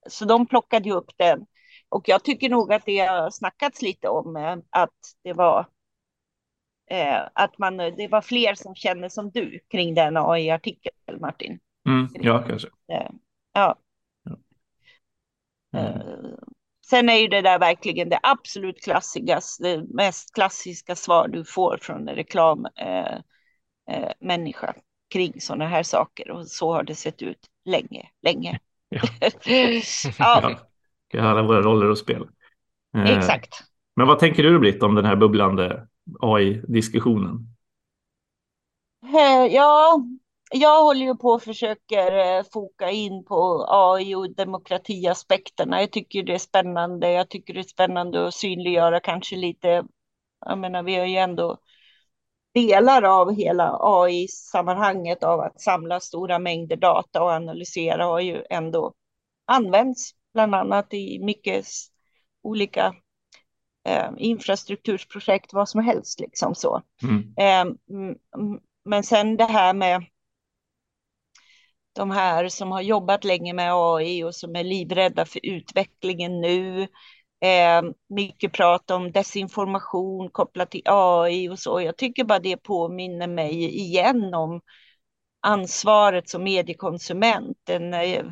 så 0.10 0.26
de 0.26 0.46
plockade 0.46 0.90
ju 0.90 0.96
upp 0.96 1.12
den. 1.18 1.46
Och 1.90 2.10
jag 2.10 2.24
tycker 2.24 2.50
nog 2.50 2.74
att 2.74 2.86
det 2.86 3.00
har 3.00 3.30
snackats 3.30 3.82
lite 3.82 4.08
om 4.08 4.36
eh, 4.36 4.58
att 4.70 5.00
det 5.24 5.34
var 5.34 5.68
eh, 6.92 7.22
att 7.34 7.58
man, 7.58 7.78
det 7.78 8.08
var 8.12 8.22
fler 8.22 8.56
som 8.56 8.76
känner 8.76 9.10
som 9.10 9.32
du 9.32 9.60
kring 9.72 9.96
den 9.96 10.18
AI-artikeln, 10.18 11.20
Martin. 11.20 11.60
Mm, 11.88 12.08
ja, 12.14 12.44
kanske. 12.48 12.68
Eh, 12.68 13.10
ja. 13.54 13.76
Mm. 15.78 16.02
Sen 16.90 17.10
är 17.10 17.16
ju 17.16 17.28
det 17.28 17.42
där 17.42 17.60
verkligen 17.60 18.10
det 18.10 18.20
absolut 18.24 18.84
klassigaste, 18.84 19.64
det 19.64 19.86
mest 19.94 20.34
klassiska 20.34 20.96
svar 20.96 21.28
du 21.28 21.46
får 21.46 21.78
från 21.82 22.10
en 22.10 22.16
reklammänniska 22.16 24.68
eh, 24.68 24.70
eh, 24.70 24.76
kring 25.10 25.42
sådana 25.42 25.68
här 25.68 25.84
saker. 25.84 26.32
Och 26.32 26.48
så 26.48 26.74
har 26.74 26.84
det 26.84 26.96
sett 26.96 27.22
ut 27.22 27.48
länge, 27.66 28.10
länge. 28.22 28.60
Ja. 28.90 29.02
ja. 30.20 30.60
ja. 31.12 31.22
Alla 31.22 31.44
våra 31.44 31.62
roller 31.62 31.90
och 31.90 31.98
spel. 31.98 32.28
Exakt. 33.08 33.64
Men 33.96 34.08
vad 34.08 34.20
tänker 34.20 34.44
du 34.44 34.60
Britt 34.60 34.84
om 34.84 34.96
den 34.96 35.06
här 35.06 35.16
bubblande 35.16 35.88
AI-diskussionen? 36.20 37.56
Ja, 39.52 40.06
jag 40.56 40.84
håller 40.84 41.06
ju 41.06 41.16
på 41.16 41.28
och 41.28 41.44
försöker 41.44 42.38
eh, 42.38 42.44
foka 42.54 42.92
in 42.92 43.26
på 43.26 43.66
AI 43.70 44.16
och 44.16 44.36
demokratiaspekterna. 44.36 45.82
Jag 45.82 45.92
tycker 45.92 46.24
det 46.24 46.34
är 46.34 46.38
spännande. 46.38 47.12
Jag 47.12 47.30
tycker 47.30 47.54
det 47.54 47.60
är 47.60 47.64
spännande 47.64 48.28
att 48.28 48.34
synliggöra 48.34 49.00
kanske 49.00 49.36
lite. 49.36 49.84
Jag 50.46 50.58
menar, 50.58 50.84
vi 50.84 50.96
har 50.96 51.06
ju 51.06 51.18
ändå 51.18 51.58
delar 52.54 53.04
av 53.04 53.36
hela 53.36 53.78
AI-sammanhanget 53.82 55.24
av 55.24 55.40
att 55.40 55.62
samla 55.62 56.00
stora 56.00 56.40
mängder 56.40 56.76
data 56.76 57.24
och 57.24 57.30
analysera 57.30 58.06
har 58.06 58.20
ju 58.20 58.44
ändå 58.50 58.94
använts 59.46 60.12
bland 60.34 60.56
annat 60.56 60.94
i 60.94 61.20
mycket 61.20 61.66
olika 62.44 62.96
eh, 63.88 64.10
infrastrukturprojekt, 64.18 65.54
vad 65.54 65.70
som 65.70 65.84
helst 65.84 66.20
liksom 66.20 66.56
så. 66.56 66.82
Mm. 67.04 67.34
Eh, 67.38 67.76
men 68.86 69.04
sen 69.04 69.38
det 69.38 69.46
här 69.46 69.74
med 69.74 70.06
de 71.96 72.12
här 72.12 72.50
som 72.50 72.72
har 72.72 72.82
jobbat 72.82 73.24
länge 73.24 73.54
med 73.54 73.74
AI 73.74 74.24
och 74.24 74.36
som 74.36 74.56
är 74.56 74.64
livrädda 74.64 75.26
för 75.26 75.46
utvecklingen 75.46 76.42
nu. 76.42 76.82
Eh, 77.42 77.82
mycket 78.10 78.54
prat 78.54 78.92
om 78.92 79.12
desinformation 79.12 80.30
kopplat 80.30 80.72
till 80.72 80.82
AI 80.86 81.50
och 81.50 81.60
så. 81.60 81.82
Jag 81.82 81.98
tycker 81.98 82.24
bara 82.24 82.40
det 82.40 82.58
påminner 82.58 83.28
mig 83.28 83.80
igen 83.80 84.34
om 84.34 84.62
ansvaret 85.42 86.30
som 86.30 86.44
mediekonsument, 86.44 87.58
den 87.64 87.94
eh, 87.94 88.24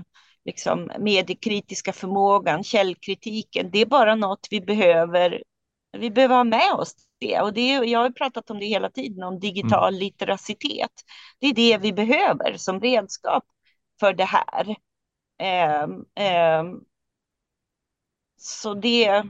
liksom 0.46 0.91
mediekritiska 1.00 1.93
förmågan, 1.93 2.63
källkritiken. 2.63 3.70
Det 3.72 3.82
är 3.82 3.86
bara 3.86 4.15
något 4.15 4.48
vi 4.50 4.62
behöver. 4.62 5.43
Vi 5.98 6.12
behöver 6.12 6.36
ha 6.36 6.43
med 6.43 6.74
oss 6.74 6.96
det 7.20 7.41
och 7.41 7.53
det. 7.53 7.70
Jag 7.70 8.00
har 8.00 8.10
pratat 8.10 8.50
om 8.50 8.60
det 8.60 8.65
hela 8.65 8.89
tiden 8.89 9.24
om 9.24 9.39
digital 9.39 9.93
mm. 9.93 10.00
litteracitet. 10.00 10.91
Det 11.39 11.48
är 11.48 11.53
det 11.53 11.77
vi 11.77 11.93
behöver 11.93 12.58
som 12.58 12.79
redskap 12.79 13.43
för 14.00 14.14
det 14.14 14.26
här. 14.26 14.76
Eh, 15.40 15.84
eh, 16.28 16.64
så 18.38 18.74
det 18.74 19.24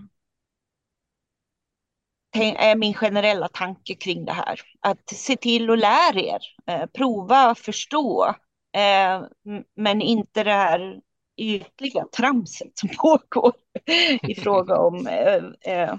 är 2.34 2.75
min 2.75 2.93
generella 2.93 3.48
tanke 3.48 3.96
kring 3.96 4.25
det 4.25 4.32
här. 4.34 4.60
Att 4.79 5.10
se 5.10 5.36
till 5.36 5.70
att 5.70 5.79
lära 5.79 6.20
er, 6.20 6.41
eh, 6.67 6.86
prova, 6.86 7.55
förstå, 7.55 8.36
eh, 8.74 9.22
men 9.75 10.01
inte 10.01 10.43
det 10.43 10.51
här 10.53 11.01
ytliga 11.38 12.05
tramset 12.17 12.77
som 12.77 12.89
pågår 12.98 13.53
i 14.27 14.36
fråga 14.36 14.77
om 14.77 15.08
eh, 15.08 15.43
eh, 15.62 15.96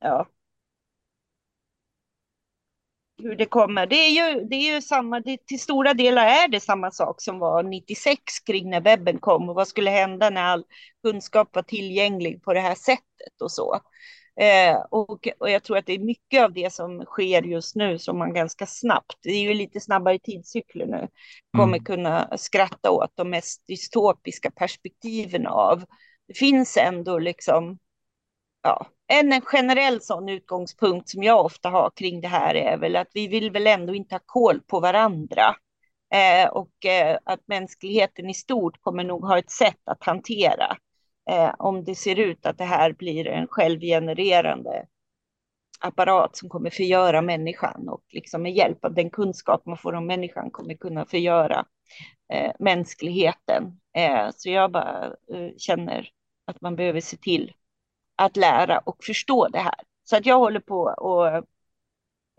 ja, 0.00 0.26
hur 3.22 3.36
det 3.36 3.46
kommer. 3.46 3.86
Det 3.86 3.96
är 3.96 4.10
ju, 4.10 4.44
det 4.44 4.56
är 4.56 4.74
ju 4.74 4.82
samma, 4.82 5.20
det, 5.20 5.46
till 5.46 5.60
stora 5.60 5.94
delar 5.94 6.26
är 6.26 6.48
det 6.48 6.60
samma 6.60 6.90
sak 6.90 7.22
som 7.22 7.38
var 7.38 7.62
96 7.62 8.40
kring 8.46 8.70
när 8.70 8.80
webben 8.80 9.18
kom 9.18 9.48
och 9.48 9.54
vad 9.54 9.68
skulle 9.68 9.90
hända 9.90 10.30
när 10.30 10.42
all 10.42 10.64
kunskap 11.04 11.48
var 11.52 11.62
tillgänglig 11.62 12.42
på 12.42 12.54
det 12.54 12.60
här 12.60 12.74
sättet 12.74 13.42
och 13.42 13.52
så. 13.52 13.80
Eh, 14.40 14.76
och, 14.90 15.28
och 15.38 15.50
jag 15.50 15.62
tror 15.62 15.76
att 15.78 15.86
det 15.86 15.92
är 15.92 15.98
mycket 15.98 16.44
av 16.44 16.52
det 16.52 16.72
som 16.72 17.04
sker 17.04 17.42
just 17.42 17.76
nu 17.76 17.98
som 17.98 18.18
man 18.18 18.34
ganska 18.34 18.66
snabbt, 18.66 19.18
det 19.22 19.30
är 19.30 19.40
ju 19.40 19.54
lite 19.54 19.80
snabbare 19.80 20.18
tidscykler 20.18 20.86
nu, 20.86 21.08
kommer 21.56 21.76
mm. 21.78 21.84
kunna 21.84 22.38
skratta 22.38 22.90
åt 22.90 23.12
de 23.14 23.30
mest 23.30 23.66
dystopiska 23.66 24.50
perspektiven 24.50 25.46
av. 25.46 25.84
Det 26.28 26.34
finns 26.34 26.76
ändå 26.76 27.18
liksom, 27.18 27.78
ja, 28.62 28.86
en 29.12 29.40
generell 29.40 30.00
sån 30.00 30.28
utgångspunkt 30.28 31.08
som 31.08 31.22
jag 31.22 31.44
ofta 31.44 31.68
har 31.68 31.90
kring 31.96 32.20
det 32.20 32.28
här 32.28 32.54
är 32.54 32.76
väl 32.76 32.96
att 32.96 33.10
vi 33.14 33.28
vill 33.28 33.50
väl 33.50 33.66
ändå 33.66 33.94
inte 33.94 34.14
ha 34.14 34.20
koll 34.26 34.60
på 34.60 34.80
varandra. 34.80 35.56
Eh, 36.14 36.48
och 36.48 36.86
eh, 36.86 37.18
att 37.24 37.40
mänskligheten 37.46 38.30
i 38.30 38.34
stort 38.34 38.80
kommer 38.80 39.04
nog 39.04 39.24
ha 39.24 39.38
ett 39.38 39.50
sätt 39.50 39.80
att 39.84 40.04
hantera 40.04 40.76
eh, 41.30 41.54
om 41.58 41.84
det 41.84 41.94
ser 41.94 42.18
ut 42.18 42.46
att 42.46 42.58
det 42.58 42.64
här 42.64 42.92
blir 42.92 43.26
en 43.28 43.46
självgenererande 43.46 44.86
apparat 45.80 46.36
som 46.36 46.48
kommer 46.48 46.70
förgöra 46.70 47.22
människan 47.22 47.88
och 47.88 48.04
liksom 48.08 48.42
med 48.42 48.52
hjälp 48.52 48.84
av 48.84 48.94
den 48.94 49.10
kunskap 49.10 49.66
man 49.66 49.78
får 49.78 49.92
om 49.92 50.06
människan 50.06 50.50
kommer 50.50 50.74
kunna 50.74 51.06
förgöra 51.06 51.64
eh, 52.32 52.52
mänskligheten. 52.58 53.80
Eh, 53.96 54.30
så 54.34 54.50
jag 54.50 54.72
bara 54.72 55.04
eh, 55.06 55.50
känner 55.58 56.08
att 56.46 56.60
man 56.60 56.76
behöver 56.76 57.00
se 57.00 57.16
till 57.16 57.52
att 58.24 58.36
lära 58.36 58.78
och 58.78 59.04
förstå 59.04 59.48
det 59.48 59.58
här. 59.58 59.74
Så 60.04 60.16
att 60.16 60.26
jag 60.26 60.38
håller 60.38 60.60
på 60.60 60.80
och 60.82 61.26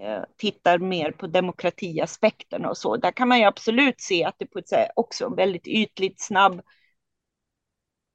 eh, 0.06 0.24
tittar 0.38 0.80
mer 0.80 1.12
på 1.12 1.28
demokratiaspekterna 1.28 2.70
och 2.70 2.78
så. 2.78 2.98
Där 2.98 3.12
kan 3.12 3.28
man 3.28 3.40
ju 3.40 3.46
absolut 3.46 4.02
se 4.02 4.24
att 4.24 4.36
det 4.38 4.46
på 4.46 4.60
ett 4.60 4.70
sätt 4.70 4.90
också 4.96 5.36
väldigt 5.36 5.68
ytligt 5.68 6.22
snabb 6.22 6.62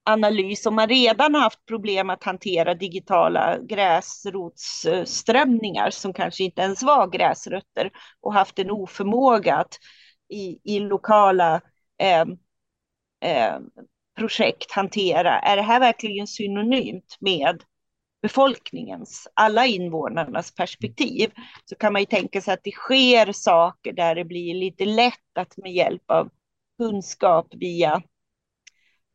analys 0.05 0.67
om 0.67 0.75
man 0.75 0.89
redan 0.89 1.35
har 1.35 1.43
haft 1.43 1.67
problem 1.67 2.11
att 2.11 2.25
hantera 2.25 2.75
digitala 2.75 3.59
gräsrotsströmningar 3.59 5.91
som 5.91 6.13
kanske 6.13 6.45
inte 6.45 6.63
ens 6.63 6.83
var 6.83 7.07
gräsrötter 7.07 7.91
och 8.21 8.35
haft 8.35 8.59
en 8.59 8.71
oförmåga 8.71 9.57
att 9.57 9.79
i, 10.29 10.61
i 10.65 10.81
lokala 10.81 11.61
eh, 11.99 12.25
eh, 13.21 13.59
projekt 14.19 14.73
hantera, 14.73 15.41
är 15.41 15.57
det 15.57 15.63
här 15.63 15.81
verkligen 15.81 16.27
synonymt 16.27 17.17
med 17.21 17.63
befolkningens, 18.23 19.29
alla 19.35 19.67
invånarnas 19.67 20.55
perspektiv, 20.55 21.31
så 21.65 21.77
kan 21.77 21.93
man 21.93 22.03
ju 22.03 22.07
tänka 22.07 22.41
sig 22.41 22.55
att 22.55 22.65
det 22.65 22.73
sker 22.73 23.33
saker 23.33 23.93
där 23.93 24.15
det 24.15 24.25
blir 24.25 24.55
lite 24.55 24.85
lätt 24.85 25.39
att 25.39 25.57
med 25.57 25.73
hjälp 25.73 26.11
av 26.11 26.31
kunskap 26.79 27.47
via 27.51 28.03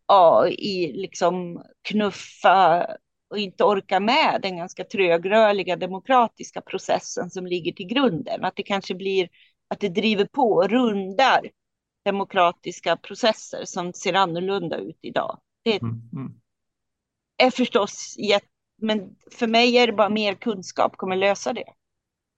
AI 0.06 0.92
liksom 0.94 1.64
knuffa 1.82 2.88
och 3.30 3.38
inte 3.38 3.64
orka 3.64 4.00
med 4.00 4.40
den 4.42 4.58
ganska 4.58 4.84
trögrörliga 4.84 5.76
demokratiska 5.76 6.62
processen 6.62 7.30
som 7.30 7.46
ligger 7.48 7.72
till 7.72 7.88
grunden. 7.88 8.44
Att 8.46 8.56
det 8.56 8.64
kanske 8.64 8.96
blir 8.96 9.30
att 9.68 9.80
det 9.80 9.90
driver 9.90 10.26
på 10.26 10.50
och 10.50 10.70
rundar 10.70 11.50
demokratiska 12.06 12.98
processer 12.98 13.66
som 13.66 13.94
ser 13.94 14.14
annorlunda 14.14 14.78
ut 14.78 15.00
idag. 15.02 15.40
Det 15.64 15.82
mm, 15.82 16.02
mm. 16.14 16.34
är 17.38 17.52
förstås 17.52 18.16
jätte, 18.18 18.48
men 18.82 19.16
för 19.32 19.48
mig 19.48 19.78
är 19.78 19.88
det 19.88 19.94
bara 19.94 20.10
mer 20.10 20.34
kunskap 20.34 20.98
kommer 20.98 21.16
lösa 21.16 21.54
det. 21.54 21.74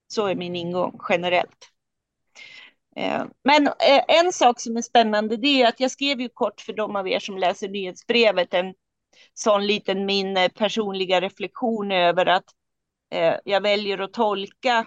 Så 0.08 0.26
är 0.26 0.34
min 0.34 0.56
ingång 0.56 1.00
generellt. 1.08 1.70
Eh, 2.96 3.24
men 3.44 3.66
eh, 3.66 4.04
en 4.08 4.32
sak 4.32 4.60
som 4.60 4.76
är 4.76 4.82
spännande 4.82 5.36
det 5.36 5.62
är 5.62 5.68
att 5.68 5.80
jag 5.80 5.90
skrev 5.90 6.20
ju 6.20 6.28
kort 6.28 6.60
för 6.60 6.72
de 6.72 6.96
av 6.96 7.08
er 7.08 7.18
som 7.18 7.38
läser 7.38 7.68
nyhetsbrevet 7.68 8.54
en 8.54 8.74
sån 9.34 9.66
liten 9.66 10.06
min 10.06 10.36
eh, 10.36 10.48
personliga 10.48 11.20
reflektion 11.20 11.92
över 11.92 12.26
att 12.26 12.44
jag 13.44 13.60
väljer 13.60 13.98
att 13.98 14.12
tolka 14.12 14.86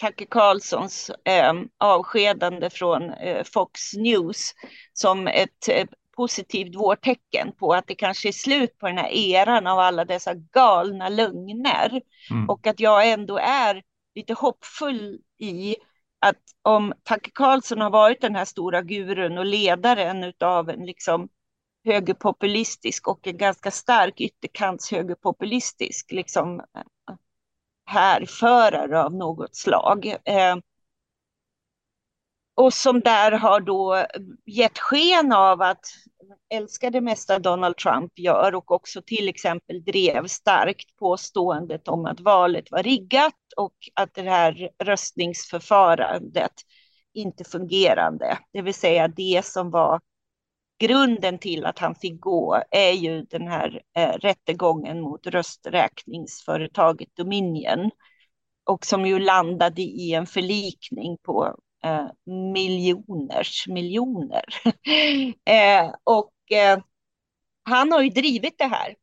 Tucker 0.00 0.26
Carlsons 0.26 1.10
eh, 1.24 1.52
avskedande 1.78 2.70
från 2.70 3.10
eh, 3.10 3.44
Fox 3.44 3.94
News 3.94 4.54
som 4.92 5.26
ett 5.26 5.68
eh, 5.68 5.86
positivt 6.16 6.74
vårtecken 6.74 7.52
på 7.52 7.74
att 7.74 7.86
det 7.86 7.94
kanske 7.94 8.28
är 8.28 8.32
slut 8.32 8.78
på 8.78 8.86
den 8.86 8.98
här 8.98 9.10
eran 9.12 9.66
av 9.66 9.78
alla 9.78 10.04
dessa 10.04 10.34
galna 10.34 11.08
lögner. 11.08 12.00
Mm. 12.30 12.50
Och 12.50 12.66
att 12.66 12.80
jag 12.80 13.08
ändå 13.10 13.38
är 13.38 13.82
lite 14.14 14.34
hoppfull 14.34 15.18
i 15.38 15.76
att 16.18 16.42
om 16.62 16.92
Tucker 17.08 17.30
Carlson 17.34 17.80
har 17.80 17.90
varit 17.90 18.20
den 18.20 18.34
här 18.34 18.44
stora 18.44 18.82
gurun 18.82 19.38
och 19.38 19.44
ledaren 19.44 20.32
av 20.40 20.70
en 20.70 20.86
liksom 20.86 21.28
högerpopulistisk 21.84 23.08
och 23.08 23.26
en 23.26 23.36
ganska 23.36 23.70
stark 23.70 24.20
ytterkants 24.20 24.90
högerpopulistisk 24.90 26.12
liksom 26.12 26.62
härförare 27.84 29.02
av 29.02 29.14
något 29.14 29.56
slag. 29.56 30.06
Eh, 30.24 30.56
och 32.54 32.72
som 32.72 33.00
där 33.00 33.32
har 33.32 33.60
då 33.60 34.06
gett 34.46 34.78
sken 34.78 35.32
av 35.32 35.62
att 35.62 35.86
älska 36.50 36.90
det 36.90 37.00
mesta 37.00 37.38
Donald 37.38 37.76
Trump 37.76 38.18
gör 38.18 38.54
och 38.54 38.72
också 38.72 39.02
till 39.02 39.28
exempel 39.28 39.84
drev 39.84 40.26
starkt 40.26 40.96
påståendet 40.96 41.88
om 41.88 42.06
att 42.06 42.20
valet 42.20 42.70
var 42.70 42.82
riggat 42.82 43.34
och 43.56 43.74
att 43.94 44.14
det 44.14 44.22
här 44.22 44.70
röstningsförfarandet 44.84 46.52
inte 47.14 47.44
fungerande. 47.44 48.38
Det 48.52 48.62
vill 48.62 48.74
säga 48.74 49.08
det 49.08 49.44
som 49.44 49.70
var 49.70 50.00
grunden 50.78 51.38
till 51.38 51.66
att 51.66 51.78
han 51.78 51.94
fick 51.94 52.20
gå 52.20 52.62
är 52.70 52.92
ju 52.92 53.22
den 53.22 53.48
här 53.48 53.82
eh, 53.96 54.12
rättegången 54.12 55.00
mot 55.00 55.26
rösträkningsföretaget 55.26 57.08
Dominion 57.16 57.90
och 58.64 58.86
som 58.86 59.06
ju 59.06 59.18
landade 59.18 59.82
i 59.82 60.14
en 60.14 60.26
förlikning 60.26 61.16
på 61.22 61.56
eh, 61.84 62.06
miljoners 62.52 63.66
miljoner. 63.68 64.44
eh, 65.44 65.94
och 66.04 66.52
eh, 66.52 66.78
han 67.64 67.92
har 67.92 68.02
ju 68.02 68.10
drivit 68.10 68.58
det 68.58 68.66
här. 68.66 68.94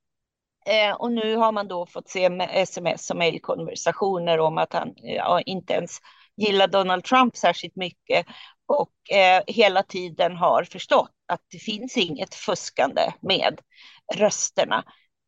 Eh, 0.66 0.96
och 0.96 1.12
nu 1.12 1.36
har 1.36 1.51
man 1.51 1.68
då 1.68 1.86
fått 1.86 2.10
se 2.10 2.30
sms 2.51 3.10
och 3.10 3.18
mejlkonversationer 3.18 4.40
om 4.40 4.58
att 4.58 4.74
han 4.74 4.94
ja, 4.96 5.42
inte 5.42 5.74
ens 5.74 6.00
gillar 6.38 6.68
Donald 6.68 7.04
Trump 7.04 7.38
särskilt 7.38 7.75
mycket 7.75 8.25
och 8.72 9.16
eh, 9.16 9.44
hela 9.48 9.84
tiden 9.84 10.36
har 10.36 10.63
förstått 10.63 11.12
att 11.28 11.42
det 11.51 11.60
finns 11.60 11.98
inget 11.98 12.36
fuskande 12.36 13.01
med 13.22 13.62
rösterna. 14.16 14.84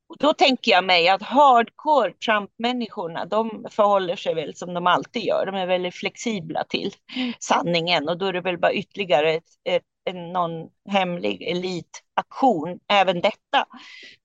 Och 0.09 0.17
då 0.19 0.33
tänker 0.33 0.71
jag 0.71 0.83
mig 0.83 1.09
att 1.09 1.21
hardcore 1.21 2.13
Trump-människorna, 2.25 3.25
de 3.25 3.65
förhåller 3.69 4.15
sig 4.15 4.35
väl 4.35 4.55
som 4.55 4.73
de 4.73 4.87
alltid 4.87 5.23
gör. 5.23 5.45
De 5.45 5.55
är 5.55 5.67
väldigt 5.67 5.95
flexibla 5.95 6.63
till 6.63 6.93
sanningen 7.39 8.09
och 8.09 8.17
då 8.17 8.25
är 8.25 8.33
det 8.33 8.41
väl 8.41 8.57
bara 8.57 8.73
ytterligare 8.73 9.33
ett, 9.33 9.43
ett, 9.63 9.83
en, 10.05 10.31
någon 10.31 10.51
hemlig 10.89 11.41
elitaktion, 11.41 12.79
även 12.87 13.21
detta. 13.21 13.65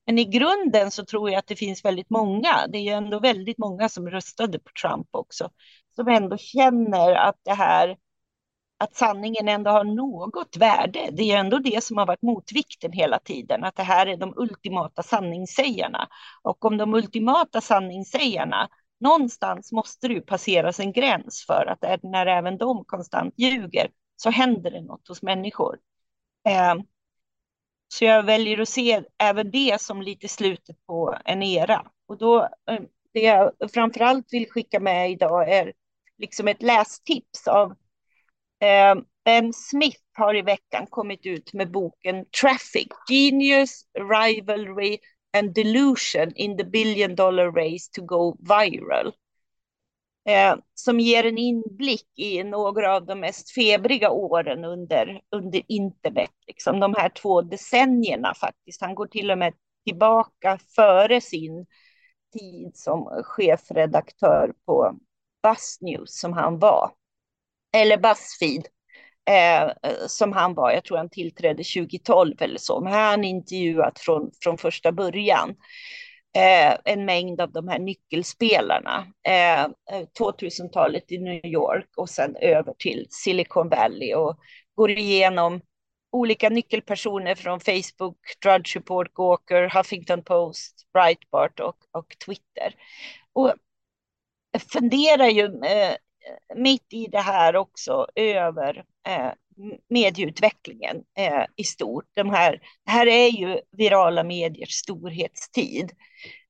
Men 0.05 0.19
i 0.19 0.25
grunden 0.25 0.91
så 0.91 1.05
tror 1.05 1.29
jag 1.29 1.39
att 1.39 1.47
det 1.47 1.55
finns 1.55 1.85
väldigt 1.85 2.09
många, 2.09 2.67
det 2.67 2.77
är 2.77 2.81
ju 2.81 2.89
ändå 2.89 3.19
väldigt 3.19 3.57
många 3.57 3.89
som 3.89 4.09
röstade 4.09 4.59
på 4.59 4.71
Trump 4.81 5.07
också, 5.11 5.49
som 5.95 6.07
ändå 6.07 6.37
känner 6.37 7.15
att 7.15 7.37
det 7.43 7.53
här 7.53 7.97
att 8.79 8.95
sanningen 8.95 9.47
ändå 9.47 9.71
har 9.71 9.83
något 9.83 10.57
värde. 10.57 11.09
Det 11.11 11.31
är 11.31 11.37
ändå 11.39 11.59
det 11.59 11.83
som 11.83 11.97
har 11.97 12.05
varit 12.05 12.21
motvikten 12.21 12.91
hela 12.91 13.19
tiden, 13.19 13.63
att 13.63 13.75
det 13.75 13.83
här 13.83 14.07
är 14.07 14.17
de 14.17 14.33
ultimata 14.35 15.03
sanningssägarna. 15.03 16.07
Och 16.41 16.65
om 16.65 16.77
de 16.77 16.93
ultimata 16.93 17.61
sanningssägarna, 17.61 18.69
någonstans 18.99 19.71
måste 19.71 20.07
det 20.07 20.13
ju 20.13 20.21
passeras 20.21 20.79
en 20.79 20.91
gräns 20.91 21.45
för 21.47 21.65
att 21.65 22.03
när 22.03 22.25
även 22.25 22.57
de 22.57 22.85
konstant 22.85 23.33
ljuger 23.37 23.91
så 24.15 24.29
händer 24.29 24.71
det 24.71 24.81
något 24.81 25.07
hos 25.07 25.21
människor. 25.21 25.77
Ehm, 26.49 26.81
så 27.87 28.05
jag 28.05 28.23
väljer 28.23 28.61
att 28.61 28.69
se 28.69 29.03
även 29.17 29.51
det 29.51 29.81
som 29.81 30.01
lite 30.01 30.27
slutet 30.27 30.85
på 30.85 31.17
en 31.25 31.43
era. 31.43 31.91
Och 32.07 32.17
då, 32.17 32.49
ehm, 32.71 32.85
det 33.13 33.19
jag 33.19 33.51
framförallt 33.73 34.33
vill 34.33 34.51
skicka 34.51 34.79
med 34.79 35.11
idag 35.11 35.49
är 35.53 35.73
liksom 36.17 36.47
ett 36.47 36.61
lästips 36.61 37.47
av 37.47 37.75
Ehm, 38.59 39.05
ben 39.25 39.53
Smith 39.53 40.01
har 40.13 40.35
i 40.35 40.41
veckan 40.41 40.87
kommit 40.87 41.25
ut 41.25 41.53
med 41.53 41.71
boken 41.71 42.25
Traffic, 42.41 42.87
Genius, 43.09 43.85
Rivalry 43.93 44.97
and 45.37 45.53
Delusion 45.53 46.31
in 46.35 46.57
the 46.57 46.63
Billion 46.63 47.15
Dollar 47.15 47.51
Race 47.51 47.89
to 47.91 48.01
Go 48.01 48.37
Viral. 48.39 49.13
Eh, 50.29 50.55
som 50.73 50.99
ger 50.99 51.25
en 51.25 51.37
inblick 51.37 52.07
i 52.15 52.43
några 52.43 52.95
av 52.95 53.05
de 53.05 53.19
mest 53.19 53.51
febriga 53.51 54.09
åren 54.09 54.65
under, 54.65 55.21
under 55.31 55.61
internet, 55.67 56.31
liksom 56.47 56.79
de 56.79 56.95
här 56.97 57.09
två 57.09 57.41
decennierna 57.41 58.33
faktiskt. 58.33 58.81
Han 58.81 58.95
går 58.95 59.07
till 59.07 59.31
och 59.31 59.37
med 59.37 59.53
tillbaka 59.85 60.59
före 60.75 61.21
sin 61.21 61.65
tid 62.39 62.71
som 62.77 63.23
chefredaktör 63.23 64.53
på 64.65 64.99
Buzz 65.43 65.81
News 65.81 66.19
som 66.19 66.33
han 66.33 66.59
var 66.59 66.91
eller 67.71 67.97
Buzzfeed, 67.97 68.67
eh, 69.29 69.71
som 70.07 70.33
han 70.33 70.53
var. 70.53 70.71
Jag 70.71 70.83
tror 70.83 70.97
han 70.97 71.09
tillträdde 71.09 71.63
2012 71.63 72.35
eller 72.41 72.57
så. 72.57 72.81
Men 72.81 72.93
han 72.93 73.23
intervjuat 73.23 73.99
från, 73.99 74.31
från 74.43 74.57
första 74.57 74.91
början. 74.91 75.55
Eh, 76.35 76.77
en 76.85 77.05
mängd 77.05 77.41
av 77.41 77.51
de 77.51 77.67
här 77.67 77.79
nyckelspelarna. 77.79 79.07
Eh, 79.27 79.67
2000-talet 80.19 81.11
i 81.11 81.17
New 81.17 81.45
York 81.45 81.89
och 81.97 82.09
sen 82.09 82.35
över 82.35 82.73
till 82.73 83.07
Silicon 83.09 83.69
Valley 83.69 84.13
och 84.13 84.39
går 84.75 84.91
igenom 84.91 85.61
olika 86.11 86.49
nyckelpersoner 86.49 87.35
från 87.35 87.59
Facebook, 87.59 88.17
Drudge 88.43 88.75
Report, 88.75 89.13
Gawker, 89.13 89.69
Huffington 89.69 90.23
Post, 90.23 90.87
Breitbart 90.93 91.59
och, 91.59 91.77
och 91.91 92.15
Twitter. 92.25 92.75
Och 93.33 93.53
funderar 94.71 95.27
ju 95.27 95.45
eh, 95.45 95.95
mitt 96.55 96.93
i 96.93 97.07
det 97.07 97.19
här 97.19 97.55
också 97.55 98.07
över 98.15 98.83
eh, 99.07 99.31
medieutvecklingen 99.89 100.97
eh, 101.17 101.45
i 101.55 101.63
stort. 101.63 102.05
De 102.13 102.29
här, 102.29 102.61
det 102.85 102.91
här 102.91 103.07
är 103.07 103.27
ju 103.27 103.59
virala 103.71 104.23
mediers 104.23 104.71
storhetstid. 104.71 105.91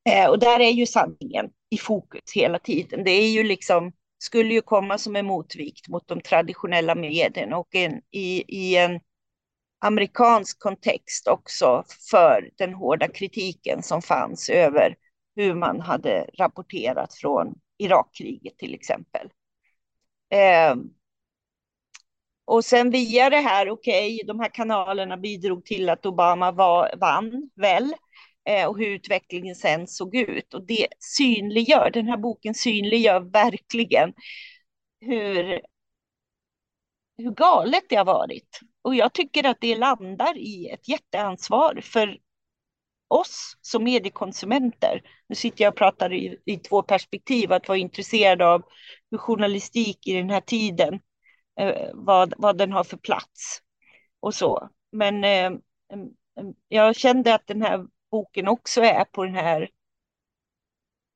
Eh, 0.10 0.30
och 0.30 0.40
där 0.40 0.60
är 0.60 0.70
ju 0.70 0.86
sanningen 0.86 1.50
i 1.70 1.78
fokus 1.78 2.22
hela 2.36 2.60
tiden. 2.60 3.04
Det 3.04 3.12
är 3.12 3.30
ju 3.30 3.44
liksom, 3.44 3.92
skulle 4.18 4.54
ju 4.54 4.62
komma 4.62 4.98
som 4.98 5.16
en 5.16 5.26
motvikt 5.26 5.88
mot 5.88 6.08
de 6.08 6.22
traditionella 6.22 6.96
medierna 6.96 7.58
och 7.58 7.76
en, 7.76 8.02
i, 8.12 8.44
i 8.48 8.78
en 8.78 9.00
amerikansk 9.82 10.60
kontext 10.60 11.28
också 11.28 11.84
för 12.12 12.50
den 12.58 12.74
hårda 12.74 13.08
kritiken 13.08 13.84
som 13.84 14.02
fanns 14.02 14.50
över 14.50 14.96
hur 15.36 15.54
man 15.54 15.82
hade 15.82 16.30
rapporterat 16.34 17.14
från 17.14 17.54
Irakkriget 17.78 18.58
till 18.58 18.74
exempel. 18.74 19.30
Eh, 20.30 20.76
och 22.46 22.66
sen 22.66 22.90
via 22.92 23.30
det 23.30 23.38
här, 23.40 23.70
okej, 23.70 24.16
okay, 24.16 24.28
de 24.28 24.40
här 24.40 24.50
kanalerna 24.50 25.18
bidrog 25.18 25.66
till 25.66 25.90
att 25.90 26.06
Obama 26.06 26.52
var, 26.52 26.94
vann 26.98 27.50
väl 27.56 27.94
eh, 28.50 28.68
och 28.68 28.78
hur 28.78 28.88
utvecklingen 28.88 29.56
sen 29.56 29.88
såg 29.88 30.16
ut. 30.16 30.54
Och 30.54 30.66
det 30.66 30.88
synliggör, 31.00 31.90
den 31.94 32.08
här 32.08 32.18
boken 32.18 32.54
synliggör 32.54 33.20
verkligen 33.20 34.14
hur, 35.02 35.62
hur 37.18 37.32
galet 37.32 37.84
det 37.90 37.96
har 37.96 38.06
varit. 38.06 38.60
Och 38.82 38.96
jag 38.96 39.14
tycker 39.14 39.44
att 39.44 39.62
det 39.62 39.76
landar 39.76 40.38
i 40.38 40.70
ett 40.70 40.88
jätteansvar 40.88 41.82
för 41.84 42.18
oss 43.10 43.58
som 43.62 43.84
mediekonsumenter. 43.84 45.02
Nu 45.28 45.36
sitter 45.36 45.64
jag 45.64 45.72
och 45.72 45.78
pratar 45.78 46.14
i, 46.14 46.38
i 46.46 46.58
två 46.58 46.82
perspektiv, 46.82 47.52
att 47.52 47.68
vara 47.68 47.78
intresserad 47.78 48.42
av 48.42 48.64
hur 49.12 49.18
journalistik 49.18 50.08
i 50.08 50.14
den 50.14 50.30
här 50.30 50.42
tiden, 50.42 51.00
eh, 51.60 51.90
vad, 51.94 52.34
vad 52.38 52.58
den 52.58 52.72
har 52.72 52.84
för 52.84 52.98
plats 52.98 53.62
och 54.20 54.36
så. 54.36 54.70
Men 54.92 55.24
eh, 55.24 55.52
jag 56.68 56.96
kände 56.96 57.36
att 57.36 57.48
den 57.48 57.62
här 57.62 57.86
boken 58.12 58.48
också 58.48 58.82
är 58.82 59.04
på 59.04 59.26
den 59.26 59.36
här 59.36 59.70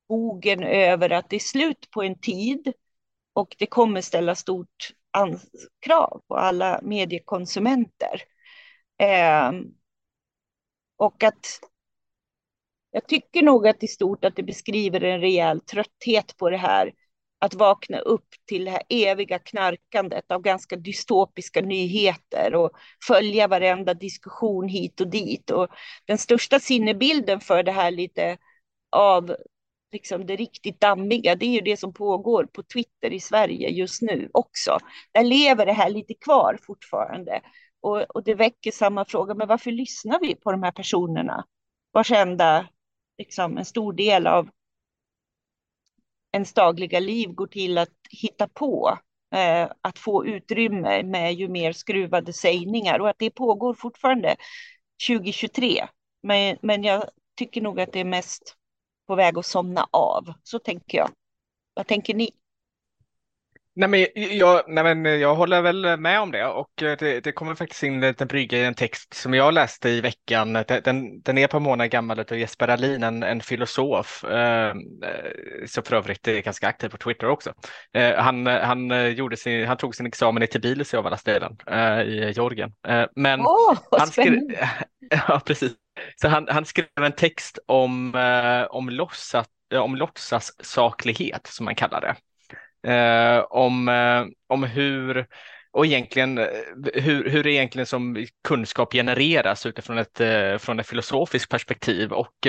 bogen 0.07 0.63
över 0.63 1.09
att 1.09 1.29
det 1.29 1.35
är 1.35 1.39
slut 1.39 1.89
på 1.91 2.03
en 2.03 2.19
tid 2.19 2.73
och 3.33 3.55
det 3.59 3.65
kommer 3.65 4.01
ställa 4.01 4.35
stort 4.35 4.93
krav 5.79 6.21
på 6.27 6.35
alla 6.35 6.79
mediekonsumenter. 6.83 8.21
Eh, 8.97 9.51
och 10.97 11.23
att 11.23 11.59
jag 12.93 13.07
tycker 13.07 13.41
nog 13.41 13.67
att 13.67 13.83
i 13.83 13.87
stort 13.87 14.25
att 14.25 14.35
det 14.35 14.43
beskriver 14.43 15.03
en 15.03 15.21
rejäl 15.21 15.61
trötthet 15.61 16.37
på 16.37 16.49
det 16.49 16.57
här 16.57 16.93
att 17.39 17.53
vakna 17.53 17.99
upp 17.99 18.27
till 18.47 18.65
det 18.65 18.71
här 18.71 18.81
eviga 18.89 19.39
knarkandet 19.39 20.31
av 20.31 20.41
ganska 20.41 20.75
dystopiska 20.75 21.61
nyheter 21.61 22.55
och 22.55 22.71
följa 23.07 23.47
varenda 23.47 23.93
diskussion 23.93 24.67
hit 24.67 25.01
och 25.01 25.07
dit. 25.07 25.49
Och 25.49 25.67
den 26.05 26.17
största 26.17 26.59
sinnebilden 26.59 27.39
för 27.39 27.63
det 27.63 27.71
här 27.71 27.91
lite 27.91 28.37
av 28.89 29.35
liksom 29.91 30.25
det 30.25 30.35
riktigt 30.35 30.79
dammiga, 30.79 31.35
det 31.35 31.45
är 31.45 31.49
ju 31.51 31.61
det 31.61 31.77
som 31.77 31.93
pågår 31.93 32.45
på 32.45 32.63
Twitter 32.63 33.13
i 33.13 33.19
Sverige 33.19 33.69
just 33.69 34.01
nu 34.01 34.29
också. 34.33 34.77
Där 35.11 35.23
lever 35.23 35.65
det 35.65 35.73
här 35.73 35.89
lite 35.89 36.13
kvar 36.13 36.59
fortfarande. 36.61 37.41
Och, 37.81 38.01
och 38.01 38.23
det 38.23 38.35
väcker 38.35 38.71
samma 38.71 39.05
fråga, 39.05 39.33
men 39.33 39.47
varför 39.47 39.71
lyssnar 39.71 40.19
vi 40.19 40.35
på 40.35 40.51
de 40.51 40.63
här 40.63 40.71
personerna? 40.71 41.45
Vars 41.91 42.11
enda, 42.11 42.67
liksom 43.17 43.57
en 43.57 43.65
stor 43.65 43.93
del 43.93 44.27
av 44.27 44.49
ens 46.33 46.53
dagliga 46.53 46.99
liv 46.99 47.29
går 47.29 47.47
till 47.47 47.77
att 47.77 47.89
hitta 48.09 48.47
på 48.47 48.99
eh, 49.35 49.71
att 49.81 49.99
få 49.99 50.25
utrymme 50.25 51.03
med 51.03 51.33
ju 51.33 51.47
mer 51.47 51.71
skruvade 51.71 52.33
sägningar 52.33 52.99
och 52.99 53.09
att 53.09 53.19
det 53.19 53.31
pågår 53.31 53.73
fortfarande 53.73 54.35
2023. 55.07 55.87
Men, 56.23 56.57
men 56.61 56.83
jag 56.83 57.03
tycker 57.37 57.61
nog 57.61 57.79
att 57.79 57.91
det 57.93 57.99
är 57.99 58.05
mest 58.05 58.55
på 59.07 59.15
väg 59.15 59.37
att 59.37 59.45
somna 59.45 59.87
av. 59.91 60.33
Så 60.43 60.59
tänker 60.59 60.97
jag. 60.97 61.09
Vad 61.73 61.87
tänker 61.87 62.13
ni? 62.13 62.29
Nej 63.75 63.89
men, 63.89 64.05
jag, 64.37 64.63
nej 64.67 64.95
men 64.95 65.19
jag 65.19 65.35
håller 65.35 65.61
väl 65.61 65.97
med 65.97 66.19
om 66.19 66.31
det 66.31 66.45
och 66.45 66.83
eh, 66.83 66.97
det, 66.99 67.19
det 67.23 67.31
kommer 67.31 67.55
faktiskt 67.55 67.83
in 67.83 67.93
en 67.93 68.01
liten 68.01 68.27
brygga 68.27 68.57
i 68.57 68.65
en 68.65 68.73
text 68.73 69.13
som 69.13 69.33
jag 69.33 69.53
läste 69.53 69.89
i 69.89 70.01
veckan. 70.01 70.53
Den, 70.53 71.21
den 71.21 71.37
är 71.37 71.45
ett 71.45 71.51
par 71.51 71.59
månader 71.59 71.89
gammal 71.89 72.19
av 72.19 72.37
Jesper 72.37 72.67
Alin, 72.67 73.03
en, 73.03 73.23
en 73.23 73.41
filosof 73.41 74.23
eh, 74.23 74.73
som 75.65 75.83
för 75.83 75.95
övrigt 75.95 76.27
är 76.27 76.41
ganska 76.41 76.67
aktiv 76.67 76.89
på 76.89 76.97
Twitter 76.97 77.29
också. 77.29 77.53
Eh, 77.93 78.15
han, 78.15 78.45
han, 78.47 79.15
gjorde 79.15 79.37
sin, 79.37 79.67
han 79.67 79.77
tog 79.77 79.95
sin 79.95 80.05
examen 80.05 80.43
i 80.43 80.47
Tbilisi 80.47 80.97
av 80.97 81.07
alla 81.07 81.17
ställen 81.17 81.57
eh, 81.67 82.01
i 82.01 82.31
Georgien. 82.35 82.73
Eh, 82.87 83.05
men 83.15 83.41
oh, 83.41 83.77
han 83.97 84.07
skrev, 84.07 84.39
ja, 85.27 85.41
precis. 85.45 85.73
Så 86.15 86.27
han, 86.27 86.47
han 86.49 86.65
skrev 86.65 86.87
en 87.01 87.11
text 87.11 87.59
om, 87.67 88.15
eh, 88.15 88.63
om, 88.63 88.89
låtsas, 88.89 89.47
om 89.75 89.95
låtsassaklighet 89.95 91.47
som 91.47 91.65
man 91.65 91.75
kallar 91.75 92.01
det 92.01 92.15
eh, 92.83 93.45
om, 93.49 93.87
eh, 93.87 94.25
om 94.47 94.63
hur 94.63 95.27
och 95.73 95.85
egentligen 95.85 96.37
eh, 96.37 96.47
hur, 96.93 97.29
hur 97.29 97.43
det 97.43 97.51
egentligen 97.51 97.85
som 97.85 98.25
kunskap 98.43 98.93
genereras 98.93 99.65
utifrån 99.65 99.97
ett, 99.97 100.19
eh, 100.19 100.57
från 100.57 100.79
ett 100.79 100.87
filosofiskt 100.87 101.51
perspektiv. 101.51 102.11
Och 102.11 102.47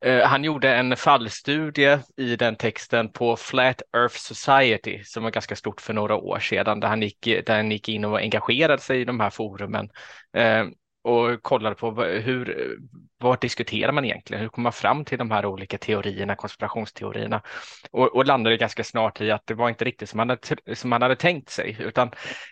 eh, 0.00 0.26
han 0.26 0.44
gjorde 0.44 0.74
en 0.74 0.96
fallstudie 0.96 1.98
i 2.16 2.36
den 2.36 2.56
texten 2.56 3.12
på 3.12 3.36
Flat 3.36 3.82
Earth 3.96 4.16
Society 4.16 5.04
som 5.04 5.22
var 5.22 5.30
ganska 5.30 5.56
stort 5.56 5.80
för 5.80 5.92
några 5.92 6.16
år 6.16 6.38
sedan 6.38 6.80
där 6.80 6.88
han 6.88 7.02
gick, 7.02 7.24
där 7.46 7.56
han 7.56 7.70
gick 7.70 7.88
in 7.88 8.04
och 8.04 8.18
engagerade 8.18 8.82
sig 8.82 9.00
i 9.00 9.04
de 9.04 9.20
här 9.20 9.30
forumen. 9.30 9.90
Eh, 10.36 10.64
och 11.04 11.42
kollade 11.42 11.74
på 11.74 12.02
hur, 12.02 12.76
vad 13.18 13.40
diskuterar 13.40 13.92
man 13.92 14.04
egentligen? 14.04 14.42
Hur 14.42 14.48
kommer 14.48 14.62
man 14.62 14.72
fram 14.72 15.04
till 15.04 15.18
de 15.18 15.30
här 15.30 15.46
olika 15.46 15.78
teorierna, 15.78 16.36
konspirationsteorierna? 16.36 17.42
Och, 17.90 18.16
och 18.16 18.26
landade 18.26 18.56
ganska 18.56 18.84
snart 18.84 19.20
i 19.20 19.30
att 19.30 19.46
det 19.46 19.54
var 19.54 19.68
inte 19.68 19.84
riktigt 19.84 20.08
som 20.08 20.16
man 20.16 20.28
hade, 20.28 20.76
som 20.76 20.90
man 20.90 21.02
hade 21.02 21.16
tänkt 21.16 21.50
sig, 21.50 21.76
utan 21.80 22.10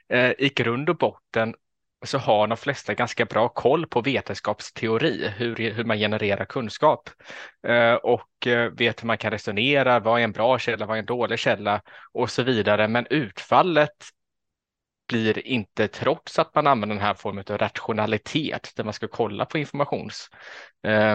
eh, 0.08 0.30
i 0.38 0.52
grund 0.56 0.90
och 0.90 0.96
botten 0.96 1.54
så 2.04 2.18
har 2.18 2.46
de 2.46 2.56
flesta 2.56 2.94
ganska 2.94 3.24
bra 3.24 3.48
koll 3.48 3.86
på 3.86 4.00
vetenskapsteori, 4.00 5.28
hur, 5.36 5.56
hur 5.70 5.84
man 5.84 5.98
genererar 5.98 6.44
kunskap 6.44 7.10
eh, 7.66 7.94
och 7.94 8.46
eh, 8.46 8.70
vet 8.70 9.02
hur 9.02 9.06
man 9.06 9.18
kan 9.18 9.30
resonera, 9.30 10.00
vad 10.00 10.20
är 10.20 10.24
en 10.24 10.32
bra 10.32 10.58
källa, 10.58 10.86
vad 10.86 10.96
är 10.96 10.98
en 10.98 11.06
dålig 11.06 11.38
källa 11.38 11.82
och 12.12 12.30
så 12.30 12.42
vidare. 12.42 12.88
Men 12.88 13.06
utfallet 13.10 13.96
blir 15.08 15.46
inte, 15.46 15.88
trots 15.88 16.38
att 16.38 16.54
man 16.54 16.66
använder 16.66 16.96
den 16.96 17.04
här 17.04 17.14
formen 17.14 17.44
av 17.50 17.58
rationalitet, 17.58 18.72
där 18.76 18.84
man 18.84 18.92
ska 18.92 19.08
kolla 19.08 19.44
på 19.44 19.58
informations 19.58 20.30
eh, 20.86 21.12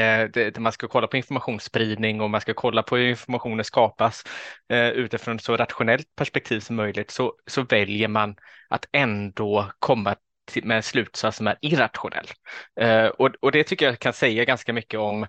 eh 0.00 0.28
där 0.30 0.60
man 0.60 0.72
ska 0.72 0.88
kolla 0.88 1.06
på 1.06 1.16
informationsspridning 1.16 2.20
och 2.20 2.30
man 2.30 2.40
ska 2.40 2.54
kolla 2.54 2.82
på 2.82 2.96
hur 2.96 3.08
informationen 3.08 3.64
skapas 3.64 4.22
eh, 4.68 4.88
utifrån 4.88 5.36
ett 5.36 5.42
så 5.42 5.56
rationellt 5.56 6.16
perspektiv 6.16 6.60
som 6.60 6.76
möjligt 6.76 7.10
så, 7.10 7.34
så 7.46 7.62
väljer 7.62 8.08
man 8.08 8.36
att 8.68 8.86
ändå 8.92 9.72
komma 9.78 10.16
till, 10.44 10.64
med 10.64 10.76
en 10.76 10.82
slutsats 10.82 11.36
som 11.36 11.46
är 11.46 11.58
irrationell. 11.60 12.26
Eh, 12.80 13.06
och, 13.06 13.30
och 13.40 13.52
det 13.52 13.64
tycker 13.64 13.86
jag 13.86 13.98
kan 13.98 14.12
säga 14.12 14.44
ganska 14.44 14.72
mycket 14.72 15.00
om 15.00 15.26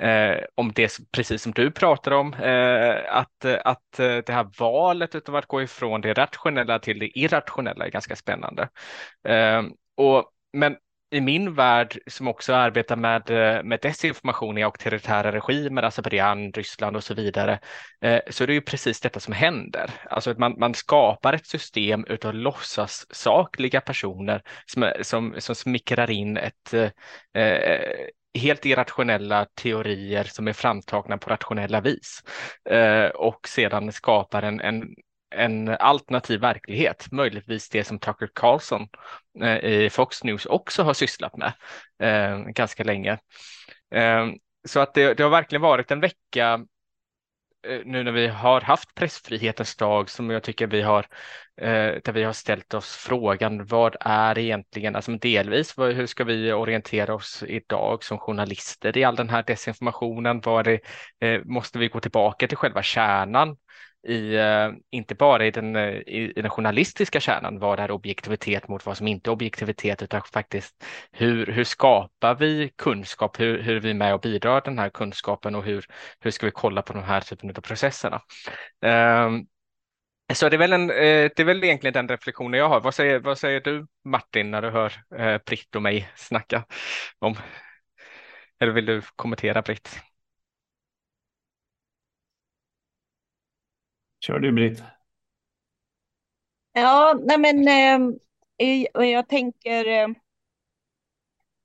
eh, 0.00 0.44
om 0.54 0.72
det 0.72 0.98
precis 1.12 1.42
som 1.42 1.52
du 1.52 1.70
pratar 1.70 2.10
om, 2.10 2.34
eh, 2.34 3.16
att, 3.16 3.44
eh, 3.44 3.58
att 3.64 3.98
eh, 3.98 4.16
det 4.16 4.32
här 4.32 4.48
valet 4.58 5.28
av 5.28 5.36
att 5.36 5.46
gå 5.46 5.62
ifrån 5.62 6.00
det 6.00 6.12
rationella 6.12 6.78
till 6.78 6.98
det 6.98 7.18
irrationella 7.18 7.86
är 7.86 7.90
ganska 7.90 8.16
spännande. 8.16 8.68
Eh, 9.28 9.62
och, 9.96 10.24
men 10.52 10.76
i 11.10 11.20
min 11.20 11.54
värld 11.54 11.98
som 12.06 12.28
också 12.28 12.54
arbetar 12.54 12.96
med, 12.96 13.30
eh, 13.30 13.62
med 13.62 13.80
desinformation 13.82 14.58
i 14.58 14.62
auktoritära 14.62 15.32
regimer, 15.32 15.82
alltså 15.82 16.00
Azerbajdzjan, 16.00 16.52
Ryssland 16.52 16.96
och 16.96 17.04
så 17.04 17.14
vidare, 17.14 17.58
eh, 18.00 18.20
så 18.30 18.42
är 18.42 18.46
det 18.46 18.54
ju 18.54 18.60
precis 18.60 19.00
detta 19.00 19.20
som 19.20 19.32
händer. 19.34 19.90
Alltså 20.10 20.30
att 20.30 20.38
man, 20.38 20.54
man 20.58 20.74
skapar 20.74 21.32
ett 21.32 21.46
system 21.46 22.04
utav 22.08 22.34
låtsassakliga 22.34 23.80
personer 23.80 24.42
som, 24.66 24.92
som, 25.02 25.34
som 25.38 25.54
smickrar 25.54 26.10
in 26.10 26.36
ett, 26.36 26.74
eh, 26.74 26.90
helt 28.38 28.66
irrationella 28.66 29.46
teorier 29.54 30.24
som 30.24 30.48
är 30.48 30.52
framtagna 30.52 31.18
på 31.18 31.30
rationella 31.30 31.80
vis 31.80 32.22
eh, 32.70 33.06
och 33.06 33.48
sedan 33.48 33.92
skapar 33.92 34.42
en, 34.42 34.60
en, 34.60 34.94
en 35.34 35.68
alternativ 35.68 36.40
verklighet, 36.40 37.06
möjligtvis 37.12 37.68
det 37.68 37.84
som 37.84 37.98
Tucker 37.98 38.28
Carlson 38.34 38.88
eh, 39.42 39.64
i 39.64 39.90
Fox 39.90 40.24
News 40.24 40.46
också 40.46 40.82
har 40.82 40.94
sysslat 40.94 41.32
med 41.36 41.52
eh, 42.02 42.38
ganska 42.38 42.84
länge. 42.84 43.18
Eh, 43.94 44.26
så 44.68 44.80
att 44.80 44.94
det, 44.94 45.14
det 45.14 45.22
har 45.22 45.30
verkligen 45.30 45.62
varit 45.62 45.90
en 45.90 46.00
vecka 46.00 46.66
Eh, 47.62 47.80
nu 47.84 48.02
när 48.04 48.12
vi 48.12 48.26
har 48.28 48.60
haft 48.60 48.94
pressfrihetens 48.94 49.76
dag 49.76 50.10
som 50.10 50.30
jag 50.30 50.42
tycker 50.42 50.66
vi 50.66 50.82
har, 50.82 51.06
eh, 51.60 51.94
där 52.04 52.12
vi 52.12 52.22
har 52.22 52.32
ställt 52.32 52.74
oss 52.74 52.96
frågan 52.96 53.66
vad 53.66 53.96
är 54.00 54.38
egentligen, 54.38 54.96
alltså 54.96 55.12
delvis 55.12 55.78
hur 55.78 56.06
ska 56.06 56.24
vi 56.24 56.52
orientera 56.52 57.14
oss 57.14 57.44
idag 57.48 58.04
som 58.04 58.18
journalister 58.18 58.98
i 58.98 59.04
all 59.04 59.16
den 59.16 59.28
här 59.28 59.42
desinformationen? 59.46 60.40
Vad 60.40 60.66
är 60.66 60.80
det, 61.20 61.26
eh, 61.28 61.44
måste 61.44 61.78
vi 61.78 61.88
gå 61.88 62.00
tillbaka 62.00 62.48
till 62.48 62.56
själva 62.56 62.82
kärnan 62.82 63.56
i, 64.06 64.36
eh, 64.36 64.70
inte 64.90 65.14
bara 65.14 65.46
i 65.46 65.50
den, 65.50 65.76
eh, 65.76 65.88
i, 65.88 66.32
i 66.36 66.42
den 66.42 66.50
journalistiska 66.50 67.20
kärnan, 67.20 67.58
vad 67.58 67.80
är 67.80 67.90
objektivitet 67.90 68.68
mot 68.68 68.86
vad 68.86 68.96
som 68.96 69.06
inte 69.06 69.30
är 69.30 69.32
objektivitet, 69.32 70.02
utan 70.02 70.22
faktiskt 70.32 70.84
hur, 71.12 71.46
hur 71.46 71.64
skapar 71.64 72.34
vi 72.34 72.72
kunskap, 72.76 73.40
hur, 73.40 73.62
hur 73.62 73.76
är 73.76 73.80
vi 73.80 73.94
med 73.94 74.14
och 74.14 74.20
bidrar 74.20 74.60
den 74.60 74.78
här 74.78 74.90
kunskapen 74.90 75.54
och 75.54 75.64
hur, 75.64 75.86
hur 76.20 76.30
ska 76.30 76.46
vi 76.46 76.52
kolla 76.52 76.82
på 76.82 76.92
de 76.92 77.02
här 77.02 77.20
typen 77.20 77.50
av 77.50 77.60
processerna. 77.60 78.20
Um, 78.86 79.46
så 80.34 80.48
det 80.48 80.56
är, 80.56 80.58
väl 80.58 80.72
en, 80.72 80.90
eh, 80.90 81.30
det 81.36 81.38
är 81.38 81.44
väl 81.44 81.64
egentligen 81.64 81.92
den 81.92 82.08
reflektionen 82.08 82.60
jag 82.60 82.68
har. 82.68 82.80
Vad 82.80 82.94
säger, 82.94 83.20
vad 83.20 83.38
säger 83.38 83.60
du 83.60 83.86
Martin 84.04 84.50
när 84.50 84.62
du 84.62 84.70
hör 84.70 84.92
Britt 85.46 85.76
och 85.76 85.82
mig 85.82 86.08
snacka 86.16 86.64
om? 87.18 87.36
Eller 88.60 88.72
vill 88.72 88.86
du 88.86 89.02
kommentera 89.16 89.62
Britt? 89.62 90.00
Kör 94.26 94.38
du 94.38 94.52
Britt. 94.52 94.82
Ja, 96.72 97.18
nej 97.24 97.38
men 97.38 97.68
eh, 98.58 99.06
jag 99.06 99.28
tänker 99.28 99.86
eh, 99.86 100.08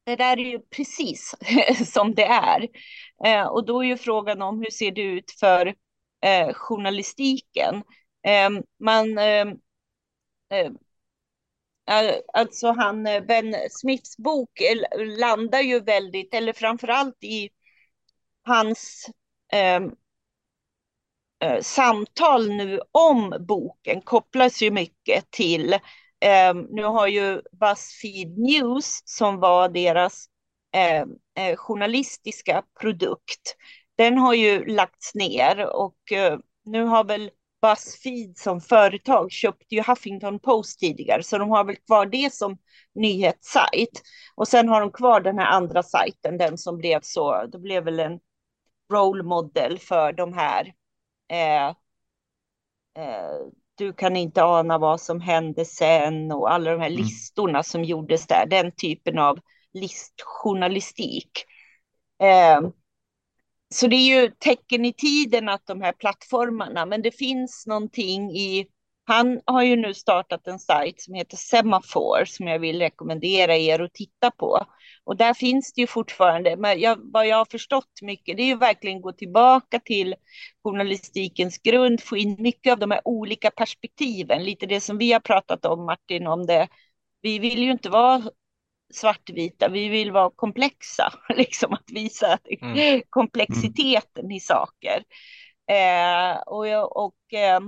det 0.03 0.15
där 0.15 0.39
är 0.39 0.45
ju 0.45 0.59
precis 0.59 1.35
som 1.93 2.15
det 2.15 2.23
är. 2.25 2.67
Eh, 3.25 3.47
och 3.47 3.65
då 3.65 3.83
är 3.83 3.87
ju 3.87 3.97
frågan 3.97 4.41
om 4.41 4.59
hur 4.59 4.69
ser 4.71 4.91
det 4.91 5.01
ut 5.01 5.31
för 5.39 5.75
eh, 6.21 6.53
journalistiken? 6.53 7.83
Ehm, 8.23 8.63
man 8.79 9.17
eh, 9.17 9.45
eh, 10.49 10.71
Alltså 12.33 12.71
han, 12.71 13.07
eh, 13.07 13.21
Ben 13.23 13.55
Smiths 13.69 14.17
bok 14.17 14.61
landar 15.19 15.61
ju 15.61 15.79
väldigt, 15.79 16.33
eller 16.33 16.53
framförallt 16.53 17.23
i 17.23 17.49
hans 18.43 19.09
ehm, 19.53 19.91
eh, 21.41 21.61
samtal 21.61 22.49
nu 22.49 22.79
om 22.91 23.35
boken 23.39 24.01
kopplas 24.01 24.61
ju 24.61 24.71
mycket 24.71 25.31
till, 25.31 25.73
eh, 26.19 26.53
nu 26.69 26.83
har 26.83 27.07
ju 27.07 27.41
Buzzfeed 27.51 28.37
News 28.37 29.01
som 29.05 29.39
var 29.39 29.69
deras 29.69 30.25
eh, 30.75 31.01
eh 31.45 31.55
journalistiska 31.55 32.63
produkt, 32.79 33.55
den 33.97 34.17
har 34.17 34.33
ju 34.33 34.65
lagts 34.65 35.15
ner 35.15 35.75
och 35.75 36.11
eh, 36.11 36.37
nu 36.65 36.83
har 36.83 37.03
väl 37.03 37.31
Buzzfeed 37.61 38.37
som 38.37 38.61
företag 38.61 39.31
köpte 39.31 39.75
ju 39.75 39.81
Huffington 39.81 40.39
Post 40.39 40.79
tidigare, 40.79 41.23
så 41.23 41.37
de 41.37 41.49
har 41.49 41.63
väl 41.63 41.75
kvar 41.75 42.05
det 42.05 42.33
som 42.33 42.57
nyhetssajt. 42.95 44.01
Och 44.35 44.47
sen 44.47 44.69
har 44.69 44.81
de 44.81 44.91
kvar 44.91 45.21
den 45.21 45.37
här 45.37 45.45
andra 45.45 45.83
sajten, 45.83 46.37
den 46.37 46.57
som 46.57 46.77
blev 46.77 46.99
så, 47.03 47.45
det 47.45 47.59
blev 47.59 47.83
väl 47.83 47.99
en 47.99 48.19
role 48.93 49.23
model 49.23 49.79
för 49.79 50.13
de 50.13 50.33
här 50.33 50.73
du 53.77 53.93
kan 53.93 54.15
inte 54.15 54.43
ana 54.43 54.77
vad 54.77 55.01
som 55.01 55.21
hände 55.21 55.65
sen 55.65 56.31
och 56.31 56.53
alla 56.53 56.71
de 56.71 56.79
här 56.79 56.89
mm. 56.89 57.01
listorna 57.01 57.63
som 57.63 57.83
gjordes 57.83 58.27
där, 58.27 58.45
den 58.45 58.71
typen 58.71 59.19
av 59.19 59.39
listjournalistik. 59.73 61.31
Eh, 62.23 62.61
så 63.73 63.87
det 63.87 63.95
är 63.95 64.21
ju 64.21 64.31
tecken 64.39 64.85
i 64.85 64.93
tiden 64.93 65.49
att 65.49 65.65
de 65.65 65.81
här 65.81 65.93
plattformarna, 65.93 66.85
men 66.85 67.01
det 67.01 67.11
finns 67.11 67.67
någonting 67.67 68.31
i 68.31 68.67
Han 69.03 69.41
har 69.45 69.63
ju 69.63 69.75
nu 69.75 69.93
startat 69.93 70.47
en 70.47 70.59
sajt 70.59 71.01
som 71.01 71.13
heter 71.13 71.37
Semafor 71.37 72.25
som 72.25 72.47
jag 72.47 72.59
vill 72.59 72.79
rekommendera 72.79 73.57
er 73.57 73.79
att 73.79 73.93
titta 73.93 74.31
på. 74.31 74.65
Och 75.03 75.17
där 75.17 75.33
finns 75.33 75.73
det 75.73 75.81
ju 75.81 75.87
fortfarande, 75.87 76.57
men 76.57 76.79
jag, 76.79 76.97
vad 77.03 77.27
jag 77.27 77.37
har 77.37 77.45
förstått 77.45 78.01
mycket, 78.01 78.37
det 78.37 78.43
är 78.43 78.47
ju 78.47 78.57
verkligen 78.57 79.01
gå 79.01 79.11
tillbaka 79.11 79.79
till 79.79 80.15
journalistikens 80.63 81.57
grund, 81.57 82.01
få 82.01 82.17
in 82.17 82.35
mycket 82.39 82.73
av 82.73 82.79
de 82.79 82.91
här 82.91 83.01
olika 83.05 83.51
perspektiven, 83.51 84.43
lite 84.43 84.65
det 84.65 84.81
som 84.81 84.97
vi 84.97 85.13
har 85.13 85.19
pratat 85.19 85.65
om 85.65 85.85
Martin, 85.85 86.27
om 86.27 86.45
det. 86.45 86.67
Vi 87.21 87.39
vill 87.39 87.63
ju 87.63 87.71
inte 87.71 87.89
vara 87.89 88.23
svartvita, 88.93 89.69
vi 89.69 89.89
vill 89.89 90.11
vara 90.11 90.31
komplexa, 90.35 91.13
liksom 91.35 91.73
att 91.73 91.91
visa 91.91 92.37
mm. 92.61 93.01
komplexiteten 93.09 94.25
mm. 94.25 94.31
i 94.31 94.39
saker. 94.39 95.03
Eh, 95.67 96.41
och, 96.41 97.05
och 97.05 97.33
eh, 97.33 97.59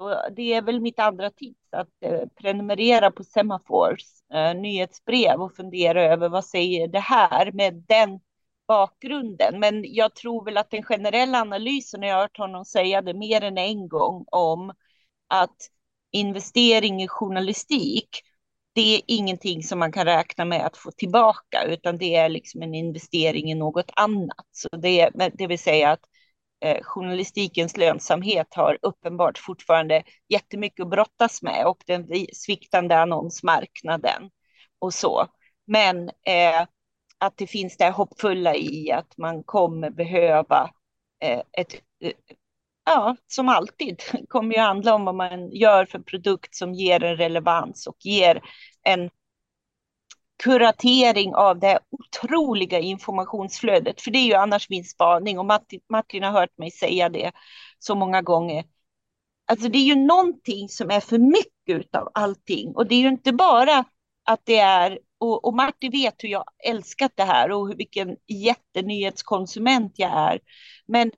så 0.00 0.30
det 0.36 0.54
är 0.54 0.62
väl 0.62 0.80
mitt 0.80 0.98
andra 0.98 1.30
tips, 1.30 1.72
att 1.72 1.88
eh, 2.00 2.28
prenumerera 2.36 3.10
på 3.10 3.24
Semafors 3.24 4.02
eh, 4.34 4.54
nyhetsbrev 4.54 5.42
och 5.42 5.56
fundera 5.56 6.04
över 6.04 6.28
vad 6.28 6.44
säger 6.44 6.88
det 6.88 7.00
här 7.00 7.52
med 7.52 7.74
den 7.88 8.20
bakgrunden. 8.68 9.60
Men 9.60 9.84
jag 9.94 10.14
tror 10.14 10.44
väl 10.44 10.56
att 10.56 10.70
den 10.70 10.82
generella 10.82 11.40
analysen, 11.40 12.00
och 12.00 12.06
jag 12.06 12.14
har 12.14 12.22
hört 12.22 12.38
honom 12.38 12.64
säga 12.64 13.02
det 13.02 13.14
mer 13.14 13.44
än 13.44 13.58
en 13.58 13.88
gång, 13.88 14.24
om 14.30 14.72
att 15.28 15.56
investering 16.10 17.02
i 17.02 17.08
journalistik, 17.08 18.08
det 18.72 18.94
är 18.94 19.02
ingenting 19.06 19.62
som 19.62 19.78
man 19.78 19.92
kan 19.92 20.04
räkna 20.04 20.44
med 20.44 20.66
att 20.66 20.76
få 20.76 20.90
tillbaka, 20.90 21.64
utan 21.64 21.98
det 21.98 22.14
är 22.16 22.28
liksom 22.28 22.62
en 22.62 22.74
investering 22.74 23.50
i 23.50 23.54
något 23.54 23.90
annat. 23.96 24.46
Så 24.52 24.68
det, 24.76 25.10
det 25.34 25.46
vill 25.46 25.58
säga 25.58 25.90
att 25.90 26.04
eh, 26.60 26.82
journalistikens 26.82 27.76
lönsamhet 27.76 28.54
har 28.54 28.78
uppenbart 28.82 29.38
fortfarande 29.38 30.02
jättemycket 30.28 30.82
att 30.82 30.90
brottas 30.90 31.42
med 31.42 31.66
och 31.66 31.82
den 31.86 32.26
sviktande 32.32 32.98
annonsmarknaden 32.98 34.30
och 34.78 34.94
så. 34.94 35.26
Men 35.66 36.08
eh, 36.08 36.66
att 37.18 37.36
det 37.36 37.46
finns 37.46 37.76
det 37.76 37.90
hoppfulla 37.90 38.54
i 38.56 38.92
att 38.92 39.16
man 39.18 39.42
kommer 39.44 39.90
behöva 39.90 40.70
eh, 41.20 41.42
ett 41.52 41.74
eh, 42.00 42.12
ja, 42.84 43.16
som 43.26 43.48
alltid, 43.48 44.02
kommer 44.28 44.54
ju 44.54 44.60
handla 44.60 44.94
om 44.94 45.04
vad 45.04 45.14
man 45.14 45.50
gör 45.50 45.84
för 45.84 45.98
produkt 45.98 46.54
som 46.54 46.74
ger 46.74 47.04
en 47.04 47.16
relevans 47.16 47.86
och 47.86 47.96
ger 48.00 48.42
en 48.82 49.10
kuratering 50.42 51.34
av 51.34 51.58
det 51.58 51.78
otroliga 51.90 52.78
informationsflödet. 52.78 54.00
För 54.00 54.10
det 54.10 54.18
är 54.18 54.26
ju 54.26 54.34
annars 54.34 54.68
min 54.68 54.84
spaning 54.84 55.38
och 55.38 55.46
Martin, 55.46 55.80
Martin 55.88 56.22
har 56.22 56.30
hört 56.30 56.58
mig 56.58 56.70
säga 56.70 57.08
det 57.08 57.32
så 57.78 57.94
många 57.94 58.22
gånger. 58.22 58.64
Alltså 59.46 59.68
det 59.68 59.78
är 59.78 59.84
ju 59.84 59.94
någonting 59.94 60.68
som 60.68 60.90
är 60.90 61.00
för 61.00 61.18
mycket 61.18 61.94
av 61.94 62.10
allting 62.14 62.76
och 62.76 62.86
det 62.86 62.94
är 62.94 62.98
ju 62.98 63.08
inte 63.08 63.32
bara 63.32 63.84
att 64.24 64.40
det 64.44 64.58
är 64.58 64.98
och, 65.18 65.44
och 65.44 65.54
Martin 65.54 65.90
vet 65.90 66.14
hur 66.24 66.28
jag 66.28 66.44
älskat 66.66 67.12
det 67.14 67.24
här 67.24 67.52
och 67.52 67.70
vilken 67.80 68.16
jättenyhetskonsument 68.28 69.92
jag 69.96 70.10
är. 70.10 70.40
Men 70.86 71.10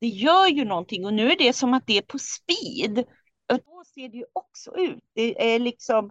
det 0.00 0.06
gör 0.06 0.46
ju 0.46 0.64
någonting 0.64 1.06
och 1.06 1.14
nu 1.14 1.30
är 1.30 1.38
det 1.38 1.52
som 1.52 1.74
att 1.74 1.86
det 1.86 1.98
är 1.98 2.02
på 2.02 2.18
speed. 2.18 2.98
Och 3.52 3.58
då 3.64 3.84
ser 3.94 4.08
det 4.08 4.16
ju 4.16 4.24
också 4.32 4.76
ut. 4.76 5.04
Det 5.14 5.54
är 5.54 5.58
liksom 5.58 6.10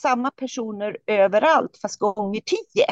samma 0.00 0.30
personer 0.30 0.96
överallt 1.06 1.78
fast 1.82 1.98
gånger 1.98 2.40
tio. 2.40 2.86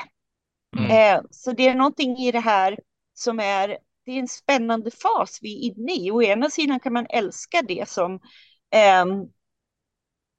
Mm. 0.79 0.91
Eh, 0.91 1.23
så 1.31 1.53
det 1.53 1.69
är 1.69 1.75
någonting 1.75 2.17
i 2.17 2.33
det 2.33 2.41
här 2.41 2.79
som 3.15 3.41
är, 3.41 3.79
det 4.07 4.13
är 4.13 4.19
en 4.19 4.29
spännande 4.29 4.91
fas 4.91 5.39
vi 5.43 5.55
är 5.55 5.73
inne 5.73 5.93
i. 5.93 6.11
Å 6.11 6.23
ena 6.23 6.51
sidan 6.51 6.81
kan 6.81 6.93
man 6.93 7.07
älska 7.11 7.63
det 7.63 7.89
som 7.89 8.15
eh, 8.75 9.05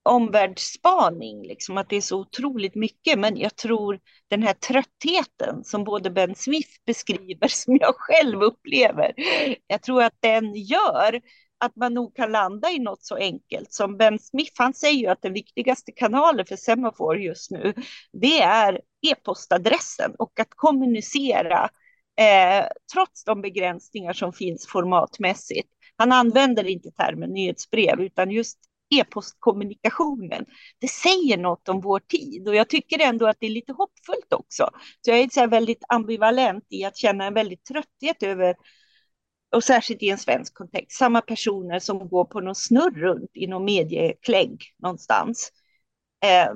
omvärldsspaning, 0.04 1.48
liksom 1.48 1.78
att 1.78 1.90
det 1.90 1.96
är 1.96 2.02
så 2.02 2.20
otroligt 2.20 2.76
mycket. 2.76 3.20
Men 3.20 3.38
jag 3.38 3.56
tror 3.56 4.00
den 4.28 4.44
här 4.44 4.54
tröttheten 4.54 5.64
som 5.64 5.84
både 5.84 6.10
Ben 6.10 6.36
Smith 6.36 6.70
beskriver, 6.86 7.48
som 7.52 7.78
jag 7.82 7.96
själv 7.96 8.42
upplever, 8.42 9.14
jag 9.68 9.82
tror 9.82 10.04
att 10.04 10.16
den 10.20 10.56
gör 10.56 11.22
att 11.60 11.76
man 11.76 11.94
nog 11.94 12.16
kan 12.16 12.32
landa 12.32 12.70
i 12.70 12.80
något 12.80 13.04
så 13.04 13.16
enkelt 13.16 13.74
som 13.74 13.98
Ben 13.98 14.20
Smith, 14.20 14.54
han 14.56 14.74
säger 14.74 15.00
ju 15.00 15.08
att 15.08 15.22
den 15.22 15.34
viktigaste 15.34 15.92
kanalen 15.92 16.46
för 16.46 16.56
Semafor 16.56 17.18
just 17.18 17.52
nu, 17.52 17.74
det 18.14 18.42
är 18.42 18.82
e-postadressen 19.08 20.16
och 20.20 20.40
att 20.40 20.50
kommunicera 20.50 21.70
eh, 22.20 22.66
trots 22.94 23.24
de 23.24 23.42
begränsningar 23.42 24.14
som 24.14 24.34
finns 24.34 24.68
formatmässigt. 24.68 25.70
Han 25.98 26.12
använder 26.12 26.68
inte 26.68 26.92
termen 26.92 27.30
nyhetsbrev 27.34 28.02
utan 28.02 28.32
just 28.32 28.60
e-postkommunikationen. 28.96 30.46
Det 30.80 30.88
säger 30.88 31.38
något 31.38 31.70
om 31.70 31.82
vår 31.82 32.00
tid 32.00 32.48
och 32.48 32.56
jag 32.56 32.70
tycker 32.70 33.02
ändå 33.02 33.28
att 33.28 33.38
det 33.40 33.46
är 33.46 33.52
lite 33.52 33.74
hoppfullt 33.74 34.34
också. 34.34 34.70
Så 35.02 35.12
jag 35.12 35.20
är 35.20 35.30
så 35.32 35.48
väldigt 35.48 35.84
ambivalent 35.88 36.66
i 36.70 36.84
att 36.84 36.98
känna 36.98 37.26
en 37.26 37.34
väldigt 37.34 37.66
trötthet 37.66 38.24
över 38.24 38.56
och 39.52 39.64
särskilt 39.64 40.04
i 40.04 40.10
en 40.10 40.18
svensk 40.18 40.54
kontext, 40.54 40.98
samma 40.98 41.22
personer 41.22 41.80
som 41.80 42.10
går 42.10 42.26
på 42.26 42.40
någon 42.40 42.56
snurr 42.56 42.92
runt 42.92 43.32
i 43.34 43.48
någon 43.48 43.66
medieklägg 43.66 44.64
någonstans. 44.78 45.52
Eh, 46.26 46.52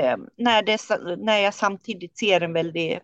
eh, 0.00 0.16
när, 0.36 0.62
det, 0.62 0.78
när 1.16 1.38
jag 1.38 1.54
samtidigt 1.54 2.18
ser 2.18 2.40
en 2.40 2.52
väldig 2.52 3.00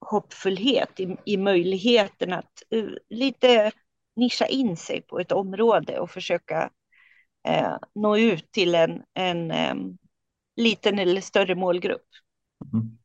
hoppfullhet 0.00 1.00
i, 1.00 1.16
i 1.24 1.36
möjligheten 1.36 2.32
att 2.32 2.62
uh, 2.74 2.94
lite 3.08 3.72
nischa 4.16 4.46
in 4.46 4.76
sig 4.76 5.02
på 5.02 5.20
ett 5.20 5.32
område 5.32 5.98
och 5.98 6.10
försöka 6.10 6.70
eh, 7.48 7.76
nå 7.94 8.18
ut 8.18 8.52
till 8.52 8.74
en, 8.74 9.02
en 9.14 9.50
um, 9.50 9.98
liten 10.56 10.98
eller 10.98 11.20
större 11.20 11.54
målgrupp. 11.54 12.06
Mm. 12.72 12.98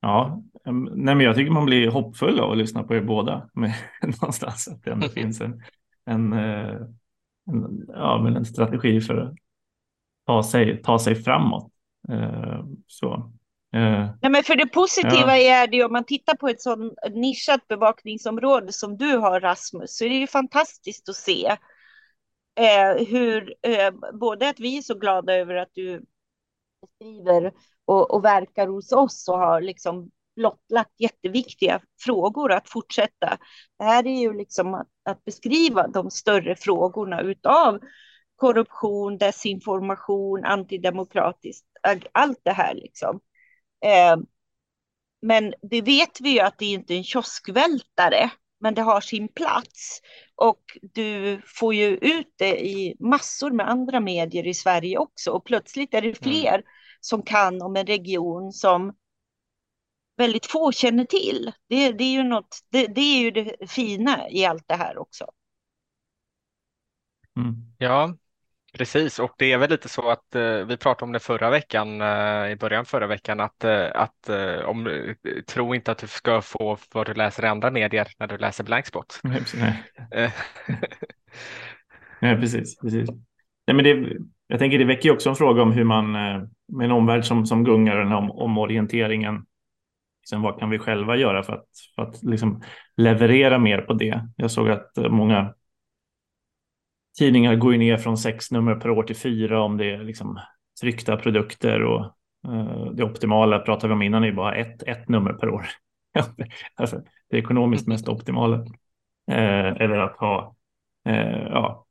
Ja, 0.00 0.42
nej 0.64 1.14
men 1.14 1.20
jag 1.20 1.36
tycker 1.36 1.50
man 1.50 1.64
blir 1.64 1.88
hoppfull 1.88 2.40
av 2.40 2.50
att 2.50 2.58
lyssna 2.58 2.82
på 2.82 2.94
er 2.94 3.00
båda. 3.00 3.50
Med, 3.54 3.74
någonstans 4.02 4.68
att 4.68 4.84
det 4.84 4.90
ändå 4.90 5.08
finns 5.14 5.40
en, 5.40 5.62
en, 6.04 6.32
eh, 6.32 6.76
en, 7.50 7.84
ja, 7.88 8.20
men 8.22 8.36
en 8.36 8.44
strategi 8.44 9.00
för 9.00 9.16
att 9.16 9.34
ta 10.26 10.42
sig, 10.42 10.82
ta 10.82 10.98
sig 10.98 11.14
framåt. 11.14 11.72
Eh, 12.08 12.64
så. 12.86 13.14
Eh, 13.74 14.08
nej, 14.22 14.30
men 14.30 14.42
för 14.42 14.56
det 14.56 14.66
positiva 14.66 15.38
ja. 15.38 15.62
är 15.62 15.66
det 15.66 15.84
om 15.84 15.92
man 15.92 16.04
tittar 16.04 16.36
på 16.36 16.48
ett 16.48 16.62
sådant 16.62 16.94
nischat 17.10 17.68
bevakningsområde 17.68 18.72
som 18.72 18.96
du 18.96 19.16
har 19.16 19.40
Rasmus 19.40 19.96
så 19.96 20.04
är 20.04 20.08
det 20.08 20.14
ju 20.14 20.26
fantastiskt 20.26 21.08
att 21.08 21.16
se 21.16 21.56
hur 23.08 23.54
både 24.18 24.48
att 24.48 24.60
vi 24.60 24.78
är 24.78 24.82
så 24.82 24.94
glada 24.94 25.34
över 25.34 25.54
att 25.54 25.70
du 25.72 26.04
skriver 26.96 27.52
och, 27.90 28.10
och 28.10 28.24
verkar 28.24 28.66
hos 28.66 28.92
oss 28.92 29.28
och 29.28 29.38
har 29.38 29.60
liksom 29.60 30.10
blottlagt 30.36 31.00
jätteviktiga 31.00 31.80
frågor 32.00 32.52
att 32.52 32.68
fortsätta. 32.68 33.38
Det 33.78 33.84
här 33.84 34.06
är 34.06 34.20
ju 34.20 34.32
liksom 34.32 34.74
att, 34.74 34.88
att 35.04 35.24
beskriva 35.24 35.88
de 35.88 36.10
större 36.10 36.56
frågorna 36.56 37.20
utav 37.20 37.78
korruption, 38.36 39.18
desinformation, 39.18 40.44
antidemokratiskt, 40.44 41.66
allt 42.12 42.40
det 42.42 42.52
här 42.52 42.74
liksom. 42.74 43.20
Eh, 43.84 44.16
men 45.22 45.54
det 45.62 45.82
vet 45.82 46.20
vi 46.20 46.30
ju 46.30 46.40
att 46.40 46.58
det 46.58 46.66
inte 46.66 46.94
är 46.94 46.98
en 46.98 47.04
kioskvältare, 47.04 48.30
men 48.60 48.74
det 48.74 48.82
har 48.82 49.00
sin 49.00 49.28
plats. 49.28 50.00
Och 50.34 50.62
du 50.82 51.40
får 51.46 51.74
ju 51.74 51.96
ut 51.96 52.34
det 52.38 52.66
i 52.66 52.96
massor 53.00 53.50
med 53.50 53.70
andra 53.70 54.00
medier 54.00 54.46
i 54.46 54.54
Sverige 54.54 54.98
också. 54.98 55.30
Och 55.30 55.44
plötsligt 55.44 55.94
är 55.94 56.00
det 56.00 56.08
mm. 56.08 56.22
fler 56.22 56.54
mm 56.54 56.64
som 57.00 57.22
kan 57.22 57.62
om 57.62 57.76
en 57.76 57.86
region 57.86 58.52
som 58.52 58.92
väldigt 60.20 60.46
få 60.46 60.72
känner 60.72 61.04
till. 61.04 61.52
Det, 61.68 61.92
det 61.92 62.04
är 62.04 62.12
ju 62.12 62.22
något, 62.22 62.58
det, 62.70 62.86
det, 62.86 63.00
är 63.00 63.20
ju 63.22 63.30
det 63.30 63.70
fina 63.70 64.30
i 64.30 64.44
allt 64.44 64.64
det 64.68 64.74
här 64.74 64.98
också. 64.98 65.26
Mm. 67.36 67.54
Ja, 67.78 68.16
precis. 68.72 69.18
Och 69.18 69.34
det 69.38 69.52
är 69.52 69.58
väl 69.58 69.70
lite 69.70 69.88
så 69.88 70.10
att 70.10 70.34
eh, 70.34 70.66
vi 70.66 70.76
pratade 70.76 71.04
om 71.04 71.12
det 71.12 71.20
förra 71.20 71.50
veckan, 71.50 72.00
eh, 72.00 72.50
i 72.50 72.56
början 72.60 72.84
förra 72.84 73.06
veckan, 73.06 73.40
att, 73.40 73.64
eh, 73.64 73.90
att 73.94 74.28
eh, 74.28 74.58
om, 74.58 74.86
eh, 74.86 75.14
tro 75.46 75.74
inte 75.74 75.92
att 75.92 75.98
du 75.98 76.06
ska 76.06 76.42
få 76.42 76.78
vad 76.92 77.06
du 77.06 77.14
läser 77.14 77.44
i 77.44 77.48
andra 77.48 77.70
medier 77.70 78.08
när 78.18 78.26
du 78.26 78.38
läser 78.38 78.64
Blankspot. 78.64 79.20
Nej, 79.22 79.42
nej. 79.54 79.84
nej 82.20 82.36
precis. 82.36 82.78
precis. 82.78 83.10
Nej, 83.66 83.76
men 83.76 83.84
det, 83.84 84.18
jag 84.50 84.58
tänker 84.58 84.78
det 84.78 84.84
väcker 84.84 85.12
också 85.12 85.28
en 85.28 85.36
fråga 85.36 85.62
om 85.62 85.72
hur 85.72 85.84
man 85.84 86.14
eh, 86.14 86.42
med 86.72 86.84
en 86.84 86.90
omvärld 86.90 87.24
som, 87.24 87.46
som 87.46 87.64
gungar 87.64 87.96
den 87.96 88.12
om, 88.12 88.30
omorienteringen. 88.30 89.46
Liksom, 90.20 90.42
vad 90.42 90.58
kan 90.58 90.70
vi 90.70 90.78
själva 90.78 91.16
göra 91.16 91.42
för 91.42 91.52
att, 91.52 91.66
för 91.94 92.02
att 92.02 92.22
liksom 92.22 92.62
leverera 92.96 93.58
mer 93.58 93.78
på 93.78 93.92
det? 93.92 94.28
Jag 94.36 94.50
såg 94.50 94.70
att 94.70 94.98
eh, 94.98 95.08
många 95.08 95.54
tidningar 97.18 97.54
går 97.54 97.72
ner 97.72 97.96
från 97.96 98.18
sex 98.18 98.50
nummer 98.50 98.74
per 98.74 98.90
år 98.90 99.02
till 99.02 99.16
fyra 99.16 99.62
om 99.62 99.76
det 99.76 99.90
är 99.90 100.04
liksom 100.04 100.40
tryckta 100.80 101.16
produkter 101.16 101.82
och 101.82 102.00
uh, 102.48 102.84
det 102.92 103.04
optimala 103.04 103.58
pratar 103.58 103.88
vi 103.88 103.94
om 103.94 104.02
innan 104.02 104.24
är 104.24 104.32
bara 104.32 104.54
ett, 104.54 104.82
ett 104.82 105.08
nummer 105.08 105.32
per 105.32 105.48
år. 105.48 105.66
alltså, 106.74 107.02
det 107.30 107.38
ekonomiskt 107.38 107.86
mest 107.86 108.08
optimala. 108.08 108.56
Uh, 108.56 109.82
eller 109.82 109.98
att 109.98 110.16
ha 110.16 110.56
uh, 111.08 111.46
ja, 111.50 111.86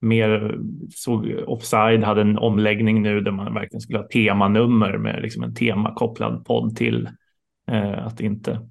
mer 0.00 0.58
såg 0.94 1.26
Offside 1.46 2.04
hade 2.04 2.20
en 2.20 2.38
omläggning 2.38 3.02
nu 3.02 3.20
där 3.20 3.30
man 3.30 3.54
verkligen 3.54 3.80
skulle 3.80 3.98
ha 3.98 4.08
temanummer 4.08 4.98
med 4.98 5.22
liksom 5.22 5.42
en 5.42 5.54
temakopplad 5.54 6.44
podd 6.44 6.76
till 6.76 7.08
eh, 7.70 8.06
att 8.06 8.20
inte 8.20 8.68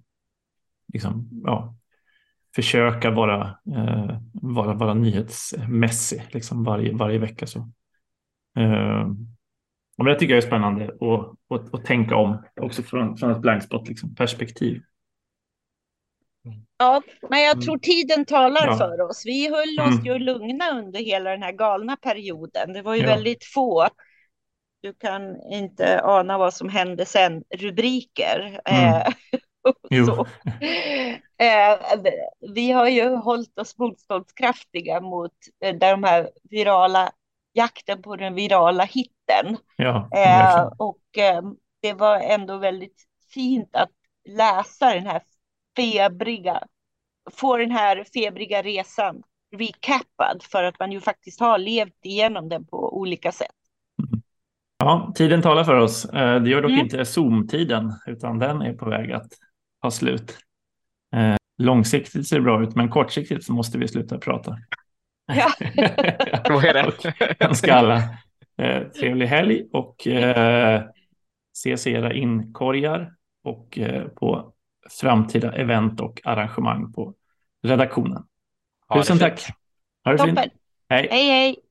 liksom, 0.94 1.30
ja, 1.46 1.76
försöka 2.56 3.12
vara, 3.12 3.58
eh, 3.76 4.20
vara, 4.34 4.74
vara 4.74 4.94
nyhetsmässig 4.94 6.22
liksom 6.32 6.64
varje, 6.64 6.94
varje 6.94 7.20
vecka. 7.20 7.48
Så. 7.48 7.60
Eh, 8.58 9.08
men 9.98 10.06
det 10.06 10.16
tycker 10.16 10.34
jag 10.34 10.44
är 10.44 10.48
spännande 10.48 10.86
att, 10.86 11.60
att, 11.60 11.74
att 11.74 11.86
tänka 11.86 12.16
om 12.16 12.38
också 12.62 12.84
från, 12.84 13.18
från 13.18 13.32
ett 13.32 13.42
blankspot 13.42 13.88
liksom, 13.88 14.16
perspektiv. 14.16 14.82
Ja, 16.78 17.02
men 17.30 17.42
jag 17.42 17.62
tror 17.62 17.74
mm. 17.74 17.80
tiden 17.80 18.26
talar 18.26 18.68
ja. 18.68 18.78
för 18.78 19.02
oss. 19.02 19.26
Vi 19.26 19.50
höll 19.50 19.80
oss 19.80 20.00
mm. 20.00 20.06
ju 20.06 20.20
lugna 20.20 20.72
under 20.72 21.00
hela 21.00 21.30
den 21.30 21.44
här 21.44 21.52
galna 21.52 21.96
perioden. 21.96 22.74
Det 22.74 22.82
var 22.82 22.96
ju 22.96 23.02
ja. 23.02 23.08
väldigt 23.08 23.46
få. 23.46 23.88
Du 24.82 24.94
kan 24.94 25.52
inte 25.52 26.02
ana 26.04 26.38
vad 26.38 26.54
som 26.54 26.70
hände 26.70 27.06
sen. 27.06 27.44
Rubriker. 27.58 28.60
Mm. 28.66 28.94
Eh. 28.94 29.08
Eh, 31.38 31.80
vi 32.54 32.72
har 32.72 32.88
ju 32.88 33.16
hållit 33.16 33.60
oss 33.60 33.78
motståndskraftiga 33.78 35.02
mot 35.02 35.32
eh, 35.64 35.76
de 35.76 36.04
här 36.04 36.30
virala 36.44 37.12
jakten 37.54 38.02
på 38.02 38.16
den 38.16 38.36
virala 38.36 38.84
hitten. 38.84 39.58
Ja, 39.76 40.10
eh, 40.16 40.66
och 40.78 41.18
eh, 41.18 41.42
det 41.82 41.94
var 41.94 42.20
ändå 42.20 42.58
väldigt 42.58 43.04
fint 43.34 43.76
att 43.76 43.92
läsa 44.30 44.94
den 44.94 45.08
här 45.08 45.22
febriga, 45.76 46.64
få 47.32 47.58
den 47.58 47.72
här 47.72 48.04
febriga 48.14 48.62
resan 48.62 49.24
recappad 49.56 50.44
för 50.44 50.64
att 50.64 50.80
man 50.80 50.92
ju 50.92 51.02
faktiskt 51.02 51.40
har 51.40 51.58
levt 51.58 52.06
igenom 52.06 52.50
den 52.50 52.66
på 52.66 52.98
olika 52.98 53.32
sätt. 53.32 53.52
Ja, 54.78 55.14
tiden 55.16 55.42
talar 55.42 55.64
för 55.64 55.76
oss. 55.76 56.06
Eh, 56.06 56.42
det 56.42 56.50
gör 56.50 56.62
dock 56.62 56.72
mm. 56.72 56.84
inte 56.84 57.06
Zoom-tiden, 57.06 57.94
utan 58.08 58.40
den 58.40 58.62
är 58.62 58.74
på 58.74 58.90
väg 58.90 59.12
att 59.12 59.28
ta 59.82 59.92
slut. 59.92 60.38
Eh, 61.16 61.36
långsiktigt 61.58 62.28
ser 62.28 62.36
det 62.36 62.42
bra 62.42 62.64
ut, 62.64 62.76
men 62.76 62.90
kortsiktigt 62.90 63.46
så 63.46 63.54
måste 63.54 63.78
vi 63.78 63.88
sluta 63.88 64.18
prata. 64.18 64.58
Ja, 65.28 65.50
så 66.48 66.60
är 66.60 66.74
det. 66.74 67.14
Önskar 67.40 67.74
alla 67.74 67.96
eh, 68.58 68.88
trevlig 68.88 69.28
helg 69.28 69.66
och 69.72 70.08
eh, 70.08 70.84
ses 71.58 71.88
era 71.88 72.14
inkorgar 72.14 73.14
och 73.44 73.80
eh, 73.80 74.08
på 74.08 74.54
framtida 74.90 75.52
event 75.54 76.02
och 76.02 76.22
arrangemang 76.24 76.94
på 76.94 77.14
redaktionen. 77.64 78.24
Tusen 78.94 79.20
tack. 79.20 79.42
Ha 80.04 80.12
det 80.12 80.18
Toppen. 80.18 80.36
fint. 80.36 80.54
Hej. 80.90 81.08
hej, 81.12 81.30
hej. 81.30 81.65